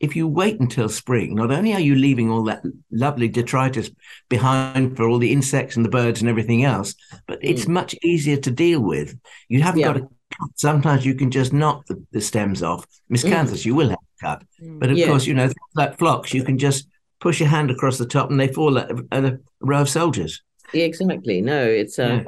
if 0.00 0.14
you 0.14 0.28
wait 0.28 0.60
until 0.60 0.88
spring, 0.88 1.34
not 1.34 1.50
only 1.50 1.72
are 1.72 1.80
you 1.80 1.94
leaving 1.94 2.30
all 2.30 2.44
that 2.44 2.62
lovely 2.90 3.28
detritus 3.28 3.90
behind 4.28 4.96
for 4.96 5.08
all 5.08 5.18
the 5.18 5.32
insects 5.32 5.76
and 5.76 5.84
the 5.84 5.90
birds 5.90 6.20
and 6.20 6.28
everything 6.28 6.62
else, 6.62 6.94
but 7.26 7.38
it's 7.40 7.64
mm. 7.64 7.68
much 7.68 7.94
easier 8.02 8.36
to 8.36 8.50
deal 8.50 8.80
with. 8.80 9.18
You 9.48 9.62
haven't 9.62 9.80
yeah. 9.80 9.86
got 9.86 9.92
to 9.94 10.00
cut. 10.00 10.50
Sometimes 10.56 11.06
you 11.06 11.14
can 11.14 11.30
just 11.30 11.52
knock 11.52 11.86
the, 11.86 12.04
the 12.12 12.20
stems 12.20 12.62
off. 12.62 12.86
Miscanthus, 13.10 13.62
mm. 13.62 13.64
you 13.64 13.74
will 13.74 13.88
have 13.88 13.98
to 13.98 14.20
cut. 14.20 14.44
Mm. 14.62 14.80
But 14.80 14.90
of 14.90 14.98
yeah. 14.98 15.06
course, 15.06 15.26
you 15.26 15.34
know, 15.34 15.50
like 15.74 15.98
phlox, 15.98 16.34
you 16.34 16.44
can 16.44 16.58
just 16.58 16.86
push 17.24 17.40
your 17.40 17.48
hand 17.48 17.70
across 17.70 17.96
the 17.96 18.06
top 18.06 18.30
and 18.30 18.38
they 18.38 18.48
fall 18.48 18.72
like 18.72 18.90
a, 19.10 19.24
a 19.24 19.38
row 19.60 19.80
of 19.80 19.88
soldiers. 19.88 20.42
Yeah, 20.74 20.84
exactly. 20.84 21.40
No, 21.40 21.64
it's 21.64 21.98
uh, 21.98 22.24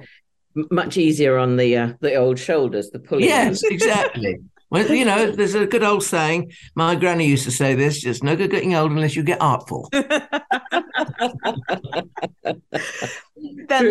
yeah. 0.54 0.62
much 0.70 0.96
easier 0.96 1.36
on 1.36 1.58
the 1.58 1.76
uh, 1.76 1.92
the 2.00 2.14
old 2.14 2.38
shoulders, 2.38 2.90
the 2.90 2.98
pulling. 2.98 3.24
Yes, 3.24 3.62
exactly. 3.62 4.38
Well, 4.68 4.90
you 4.90 5.04
know, 5.04 5.30
there's 5.30 5.54
a 5.54 5.64
good 5.64 5.84
old 5.84 6.02
saying. 6.02 6.50
My 6.74 6.96
granny 6.96 7.24
used 7.24 7.44
to 7.44 7.52
say 7.52 7.76
this: 7.76 8.04
"It's 8.04 8.24
no 8.24 8.34
good 8.34 8.50
getting 8.50 8.74
old 8.74 8.90
unless 8.90 9.14
you 9.14 9.22
get 9.22 9.40
artful." 9.40 9.88
then 9.92 10.08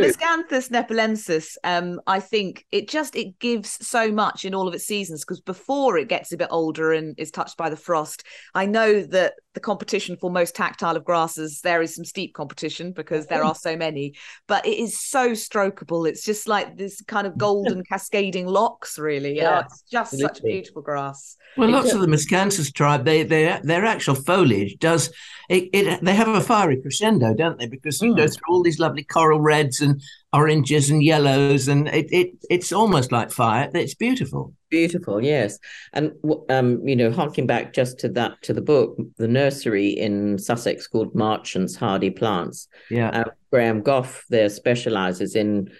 Miscanthus 0.02 0.70
nepalensis, 0.70 1.56
um, 1.64 2.02
I 2.08 2.20
think 2.20 2.66
it 2.72 2.90
just 2.90 3.16
it 3.16 3.40
gives 3.40 3.88
so 3.88 4.12
much 4.12 4.44
in 4.44 4.54
all 4.54 4.68
of 4.68 4.74
its 4.74 4.86
seasons 4.86 5.24
because 5.24 5.40
before 5.40 5.98
it 5.98 6.10
gets 6.10 6.34
a 6.34 6.38
bit 6.38 6.50
older 6.52 6.92
and 6.92 7.18
is 7.18 7.32
touched 7.32 7.56
by 7.56 7.70
the 7.70 7.78
frost, 7.78 8.26
I 8.54 8.66
know 8.66 9.02
that 9.02 9.36
the 9.56 9.60
competition 9.60 10.16
for 10.18 10.30
most 10.30 10.56
tactile 10.56 10.96
of 10.96 11.04
grasses 11.04 11.62
there 11.62 11.82
is 11.82 11.96
some 11.96 12.06
steep 12.06 12.34
competition 12.36 12.92
because 12.92 13.26
there 13.26 13.44
are 13.44 13.56
so 13.56 13.76
many, 13.76 14.14
but 14.48 14.66
it 14.66 14.78
is 14.78 15.00
so 15.00 15.32
strokable. 15.32 16.08
It's 16.08 16.24
just 16.24 16.48
like 16.48 16.78
this 16.78 17.02
kind 17.02 17.26
of 17.26 17.38
golden 17.38 17.84
cascading 17.84 18.46
locks, 18.46 19.00
really. 19.00 19.38
Yeah, 19.38 19.58
oh, 19.58 19.60
it's 19.62 19.82
just 19.90 20.14
absolutely. 20.14 20.28
such 20.28 20.40
a 20.40 20.44
beautiful 20.44 20.82
grass. 20.84 21.38
Well, 21.58 21.70
lots 21.70 21.94
of 21.94 22.02
the 22.02 22.08
Miscanthus 22.08 22.72
tribe, 22.74 23.06
they, 23.06 23.24
they 23.24 23.60
their 23.64 23.86
actual 23.86 24.16
foliage 24.16 24.78
does 24.78 25.10
it, 25.50 25.70
it, 25.74 26.04
They 26.04 26.16
have 26.16 26.28
a 26.28 26.42
fiery 26.42 26.82
crescendo, 26.82 27.34
don't 27.34 27.60
they? 27.60 27.68
Because 27.68 28.02
you 28.02 28.14
mm. 28.14 28.18
go 28.18 28.28
through 28.28 28.44
all 28.50 28.64
these 28.64 28.80
lovely 28.80 29.04
coral 29.04 29.40
reds 29.40 29.80
and 29.80 30.02
oranges 30.36 30.90
and 30.90 31.02
yellows, 31.02 31.68
and 31.68 31.88
it, 31.88 32.08
it 32.12 32.32
it's 32.50 32.72
almost 32.72 33.12
like 33.12 33.32
fire. 33.32 33.70
It's 33.74 33.96
beautiful. 33.96 34.54
Beautiful, 34.70 35.24
yes. 35.24 35.58
And 35.94 36.12
um, 36.50 36.86
you 36.88 36.96
know, 36.96 37.12
harking 37.12 37.48
back 37.48 37.74
just 37.74 38.00
to 38.00 38.10
that 38.10 38.42
to 38.44 38.54
the 38.54 38.62
book, 38.62 38.98
the 39.18 39.28
nursery 39.28 39.90
in 39.90 40.38
Sussex 40.38 40.88
called 40.88 41.16
Marchant's 41.16 41.76
Hardy 41.76 42.10
Plants. 42.10 42.68
Yeah, 42.90 43.10
uh, 43.10 43.32
Graham 43.52 43.82
Gough 43.82 44.26
there 44.30 44.50
specializes 44.50 45.36
in 45.36 45.72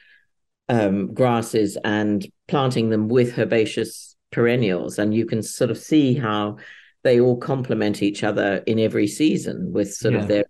um, 0.70 1.14
grasses 1.14 1.78
and 1.84 2.26
planting 2.48 2.90
them 2.90 3.10
with 3.10 3.38
herbaceous 3.38 4.16
perennials, 4.32 4.98
and 4.98 5.14
you 5.14 5.26
can 5.26 5.44
sort 5.44 5.72
of 5.72 5.78
see 5.78 6.14
how 6.14 6.58
they 7.04 7.20
all 7.20 7.38
complement 7.38 8.02
each 8.02 8.24
other 8.24 8.64
in 8.66 8.80
every 8.80 9.08
season 9.08 9.72
with 9.72 9.94
sort 9.94 10.16
yeah. 10.16 10.22
of 10.22 10.28
their 10.28 10.46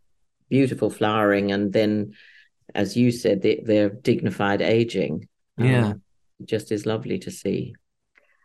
beautiful 0.49 0.89
flowering 0.89 1.51
and 1.51 1.73
then 1.73 2.13
as 2.75 2.95
you 2.95 3.11
said 3.11 3.41
they, 3.41 3.61
their 3.65 3.89
dignified 3.89 4.61
aging 4.61 5.27
yeah 5.57 5.88
um, 5.88 6.01
just 6.43 6.71
is 6.71 6.85
lovely 6.85 7.17
to 7.17 7.31
see 7.31 7.73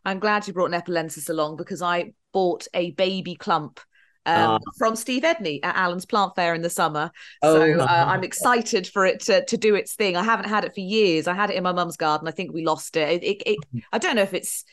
i'm 0.04 0.18
glad 0.18 0.46
you 0.46 0.52
brought 0.52 0.70
nepalensis 0.70 1.28
along 1.28 1.56
because 1.56 1.82
i 1.82 2.12
bought 2.32 2.66
a 2.74 2.92
baby 2.92 3.34
clump 3.34 3.80
um, 4.26 4.50
uh, 4.50 4.58
from 4.76 4.96
Steve 4.96 5.22
Edney 5.22 5.60
at 5.62 5.76
Alan's 5.76 6.04
Plant 6.04 6.36
Fair 6.36 6.54
in 6.54 6.60
the 6.60 6.68
summer. 6.68 7.10
Oh, 7.42 7.54
so 7.54 7.80
uh, 7.80 8.04
I'm 8.06 8.22
excited 8.22 8.86
for 8.86 9.06
it 9.06 9.20
to, 9.20 9.42
to 9.46 9.56
do 9.56 9.74
its 9.74 9.94
thing. 9.94 10.14
I 10.14 10.22
haven't 10.22 10.48
had 10.48 10.66
it 10.66 10.74
for 10.74 10.80
years. 10.80 11.26
I 11.26 11.32
had 11.32 11.48
it 11.48 11.56
in 11.56 11.62
my 11.62 11.72
mum's 11.72 11.96
garden. 11.96 12.28
I 12.28 12.30
think 12.30 12.52
we 12.52 12.62
lost 12.62 12.96
it. 12.96 13.22
It, 13.22 13.24
it, 13.24 13.42
it. 13.46 13.84
I 13.92 13.96
don't 13.96 14.16
know 14.16 14.22
if 14.22 14.34
it's 14.34 14.66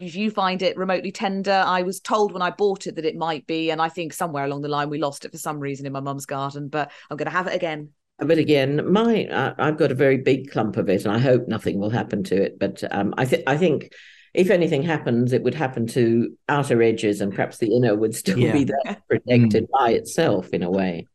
if 0.00 0.16
you 0.16 0.30
find 0.30 0.62
it 0.62 0.76
remotely 0.76 1.12
tender 1.12 1.62
i 1.66 1.82
was 1.82 2.00
told 2.00 2.32
when 2.32 2.42
i 2.42 2.50
bought 2.50 2.86
it 2.86 2.96
that 2.96 3.04
it 3.04 3.16
might 3.16 3.46
be 3.46 3.70
and 3.70 3.80
i 3.80 3.88
think 3.88 4.12
somewhere 4.12 4.44
along 4.44 4.60
the 4.60 4.68
line 4.68 4.90
we 4.90 4.98
lost 4.98 5.24
it 5.24 5.30
for 5.30 5.38
some 5.38 5.60
reason 5.60 5.86
in 5.86 5.92
my 5.92 6.00
mum's 6.00 6.26
garden 6.26 6.68
but 6.68 6.90
i'm 7.10 7.16
going 7.16 7.30
to 7.30 7.36
have 7.36 7.46
it 7.46 7.54
again 7.54 7.88
but 8.18 8.38
again 8.38 8.80
my 8.90 9.26
i've 9.58 9.76
got 9.76 9.90
a 9.90 9.94
very 9.94 10.18
big 10.18 10.50
clump 10.50 10.76
of 10.76 10.88
it 10.88 11.04
and 11.04 11.12
i 11.12 11.18
hope 11.18 11.48
nothing 11.48 11.78
will 11.78 11.90
happen 11.90 12.22
to 12.22 12.40
it 12.40 12.58
but 12.58 12.82
um, 12.92 13.12
i 13.18 13.24
think 13.24 13.42
i 13.46 13.56
think 13.56 13.92
if 14.32 14.50
anything 14.50 14.82
happens 14.82 15.32
it 15.32 15.42
would 15.42 15.54
happen 15.54 15.86
to 15.86 16.36
outer 16.48 16.82
edges 16.82 17.20
and 17.20 17.34
perhaps 17.34 17.58
the 17.58 17.74
inner 17.74 17.94
would 17.94 18.14
still 18.14 18.38
yeah. 18.38 18.52
be 18.52 18.64
there 18.64 18.96
protected 19.08 19.64
mm. 19.64 19.68
by 19.78 19.90
itself 19.90 20.50
in 20.50 20.62
a 20.62 20.70
way 20.70 21.06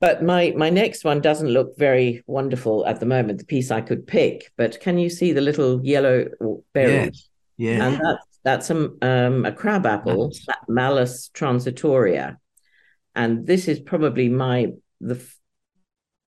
but 0.00 0.22
my 0.22 0.52
my 0.56 0.68
next 0.68 1.04
one 1.04 1.20
doesn't 1.20 1.48
look 1.48 1.76
very 1.78 2.22
wonderful 2.26 2.86
at 2.86 3.00
the 3.00 3.06
moment 3.06 3.38
the 3.38 3.44
piece 3.44 3.70
i 3.70 3.80
could 3.80 4.06
pick 4.06 4.52
but 4.56 4.78
can 4.80 4.98
you 4.98 5.08
see 5.08 5.32
the 5.32 5.40
little 5.40 5.84
yellow 5.84 6.26
berries 6.74 7.06
yes. 7.06 7.28
Yeah. 7.56 7.86
And 7.86 8.00
that's 8.00 8.26
that's 8.42 8.70
a, 8.70 8.90
um, 9.00 9.44
a 9.44 9.52
crab 9.52 9.86
apple, 9.86 10.32
Malus 10.68 11.30
transitoria. 11.32 12.36
And 13.14 13.46
this 13.46 13.68
is 13.68 13.80
probably 13.80 14.28
my 14.28 14.72
the 15.00 15.24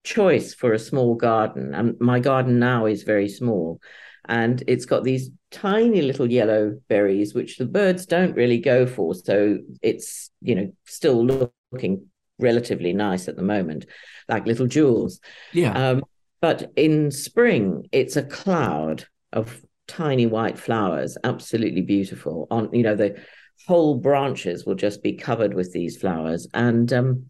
choice 0.05 0.55
for 0.55 0.73
a 0.73 0.79
small 0.79 1.15
garden. 1.15 1.75
And 1.75 1.99
my 2.01 2.21
garden 2.21 2.59
now 2.59 2.87
is 2.87 3.03
very 3.03 3.29
small. 3.29 3.81
And 4.27 4.63
it's 4.67 4.87
got 4.87 5.05
these 5.05 5.31
tiny 5.51 6.01
little 6.03 6.31
yellow 6.31 6.79
berries, 6.89 7.35
which 7.35 7.59
the 7.59 7.67
birds 7.67 8.07
don't 8.07 8.37
really 8.37 8.59
go 8.59 8.87
for. 8.87 9.15
So 9.15 9.59
it's, 9.83 10.31
you 10.41 10.55
know, 10.55 10.73
still 10.87 11.27
looking 11.73 12.07
relatively 12.39 12.93
nice 12.93 13.29
at 13.29 13.37
the 13.37 13.43
moment, 13.43 13.87
like 14.29 14.47
little 14.47 14.67
jewels. 14.67 15.21
Yeah. 15.53 15.73
Um, 15.73 16.05
but 16.41 16.73
in 16.77 17.11
spring, 17.11 17.87
it's 17.93 18.17
a 18.17 18.23
cloud 18.23 19.07
of 19.33 19.63
tiny 19.87 20.27
white 20.27 20.59
flowers, 20.59 21.17
absolutely 21.25 21.83
beautiful. 21.83 22.47
On 22.51 22.69
you 22.73 22.83
know 22.83 22.95
the 22.95 23.23
whole 23.67 23.97
branches 23.97 24.65
will 24.65 24.75
just 24.75 25.03
be 25.03 25.15
covered 25.15 25.55
with 25.55 25.73
these 25.73 25.97
flowers 25.97 26.47
and 26.53 26.93
um 26.93 27.27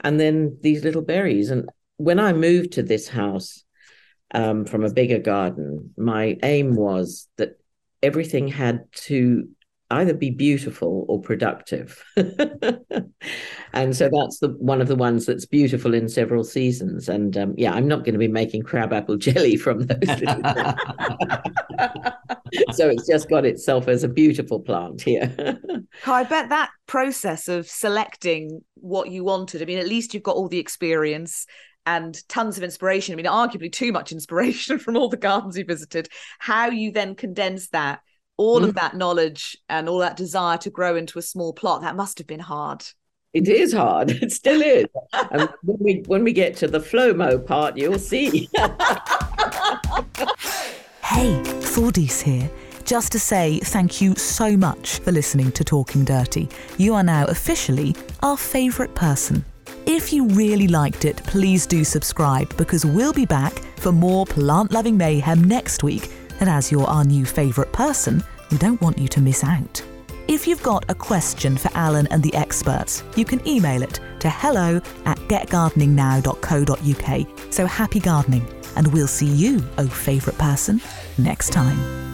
and 0.00 0.20
then 0.20 0.58
these 0.60 0.84
little 0.84 1.00
berries 1.00 1.50
and 1.50 1.68
when 1.96 2.18
i 2.18 2.32
moved 2.32 2.72
to 2.72 2.82
this 2.82 3.08
house 3.08 3.64
um, 4.34 4.64
from 4.64 4.84
a 4.84 4.92
bigger 4.92 5.18
garden 5.18 5.92
my 5.96 6.38
aim 6.42 6.74
was 6.74 7.28
that 7.36 7.58
everything 8.02 8.48
had 8.48 8.84
to 8.92 9.48
either 9.92 10.14
be 10.14 10.30
beautiful 10.30 11.04
or 11.08 11.20
productive. 11.20 12.02
and 13.72 13.94
so 13.94 14.08
that's 14.10 14.38
the 14.40 14.56
one 14.58 14.80
of 14.80 14.88
the 14.88 14.96
ones 14.96 15.26
that's 15.26 15.46
beautiful 15.46 15.94
in 15.94 16.08
several 16.08 16.42
seasons. 16.44 17.08
And 17.08 17.36
um, 17.36 17.54
yeah, 17.56 17.72
I'm 17.72 17.86
not 17.86 18.04
going 18.04 18.14
to 18.14 18.18
be 18.18 18.28
making 18.28 18.62
crabapple 18.62 19.16
jelly 19.18 19.56
from 19.56 19.86
those. 19.86 20.08
so 22.72 22.88
it's 22.88 23.06
just 23.06 23.28
got 23.28 23.44
itself 23.44 23.86
as 23.88 24.02
a 24.02 24.08
beautiful 24.08 24.60
plant 24.60 25.02
here. 25.02 25.60
I 26.06 26.24
bet 26.24 26.48
that 26.48 26.70
process 26.86 27.48
of 27.48 27.68
selecting 27.68 28.62
what 28.74 29.10
you 29.10 29.24
wanted, 29.24 29.62
I 29.62 29.66
mean, 29.66 29.78
at 29.78 29.88
least 29.88 30.14
you've 30.14 30.22
got 30.22 30.36
all 30.36 30.48
the 30.48 30.58
experience 30.58 31.46
and 31.86 32.16
tons 32.28 32.56
of 32.58 32.64
inspiration. 32.64 33.12
I 33.12 33.16
mean, 33.16 33.26
arguably 33.26 33.72
too 33.72 33.92
much 33.92 34.12
inspiration 34.12 34.78
from 34.80 34.96
all 34.96 35.08
the 35.08 35.16
gardens 35.16 35.56
you 35.56 35.64
visited. 35.64 36.08
How 36.38 36.70
you 36.70 36.92
then 36.92 37.14
condense 37.14 37.68
that 37.68 38.00
all 38.36 38.60
mm. 38.60 38.68
of 38.68 38.74
that 38.74 38.96
knowledge 38.96 39.56
and 39.68 39.88
all 39.88 39.98
that 39.98 40.16
desire 40.16 40.58
to 40.58 40.70
grow 40.70 40.96
into 40.96 41.18
a 41.18 41.22
small 41.22 41.52
plot 41.52 41.82
that 41.82 41.96
must 41.96 42.18
have 42.18 42.26
been 42.26 42.40
hard 42.40 42.84
it 43.34 43.48
is 43.48 43.72
hard 43.72 44.10
it 44.22 44.32
still 44.32 44.62
is 44.62 44.86
and 45.30 45.48
when 45.62 45.78
we 45.78 46.02
when 46.06 46.24
we 46.24 46.32
get 46.32 46.56
to 46.56 46.66
the 46.66 46.80
flomo 46.80 47.44
part 47.44 47.76
you'll 47.76 47.98
see 47.98 48.48
hey 51.02 51.40
Thordis 51.60 52.20
here 52.22 52.50
just 52.84 53.12
to 53.12 53.18
say 53.18 53.60
thank 53.60 54.00
you 54.00 54.14
so 54.16 54.56
much 54.56 54.98
for 54.98 55.12
listening 55.12 55.52
to 55.52 55.62
Talking 55.62 56.04
Dirty. 56.04 56.48
You 56.78 56.94
are 56.94 57.04
now 57.04 57.26
officially 57.26 57.94
our 58.22 58.36
favourite 58.36 58.94
person. 58.96 59.44
If 59.86 60.12
you 60.12 60.28
really 60.28 60.68
liked 60.68 61.04
it, 61.04 61.16
please 61.24 61.66
do 61.66 61.82
subscribe 61.82 62.56
because 62.56 62.86
we'll 62.86 63.12
be 63.12 63.26
back 63.26 63.52
for 63.76 63.90
more 63.90 64.24
plant 64.24 64.70
loving 64.70 64.96
mayhem 64.96 65.42
next 65.42 65.82
week. 65.82 66.08
And 66.40 66.48
as 66.48 66.70
you're 66.70 66.86
our 66.86 67.04
new 67.04 67.24
favourite 67.24 67.72
person, 67.72 68.22
we 68.50 68.58
don't 68.58 68.80
want 68.80 68.98
you 68.98 69.08
to 69.08 69.20
miss 69.20 69.42
out. 69.42 69.82
If 70.28 70.46
you've 70.46 70.62
got 70.62 70.84
a 70.88 70.94
question 70.94 71.56
for 71.56 71.70
Alan 71.74 72.06
and 72.08 72.22
the 72.22 72.34
experts, 72.34 73.02
you 73.16 73.24
can 73.24 73.46
email 73.46 73.82
it 73.82 73.98
to 74.20 74.30
hello 74.30 74.80
at 75.04 75.18
getgardeningnow.co.uk. 75.28 77.52
So 77.52 77.66
happy 77.66 78.00
gardening, 78.00 78.46
and 78.76 78.92
we'll 78.92 79.08
see 79.08 79.26
you, 79.26 79.64
oh 79.78 79.88
favourite 79.88 80.38
person, 80.38 80.80
next 81.18 81.50
time. 81.50 82.11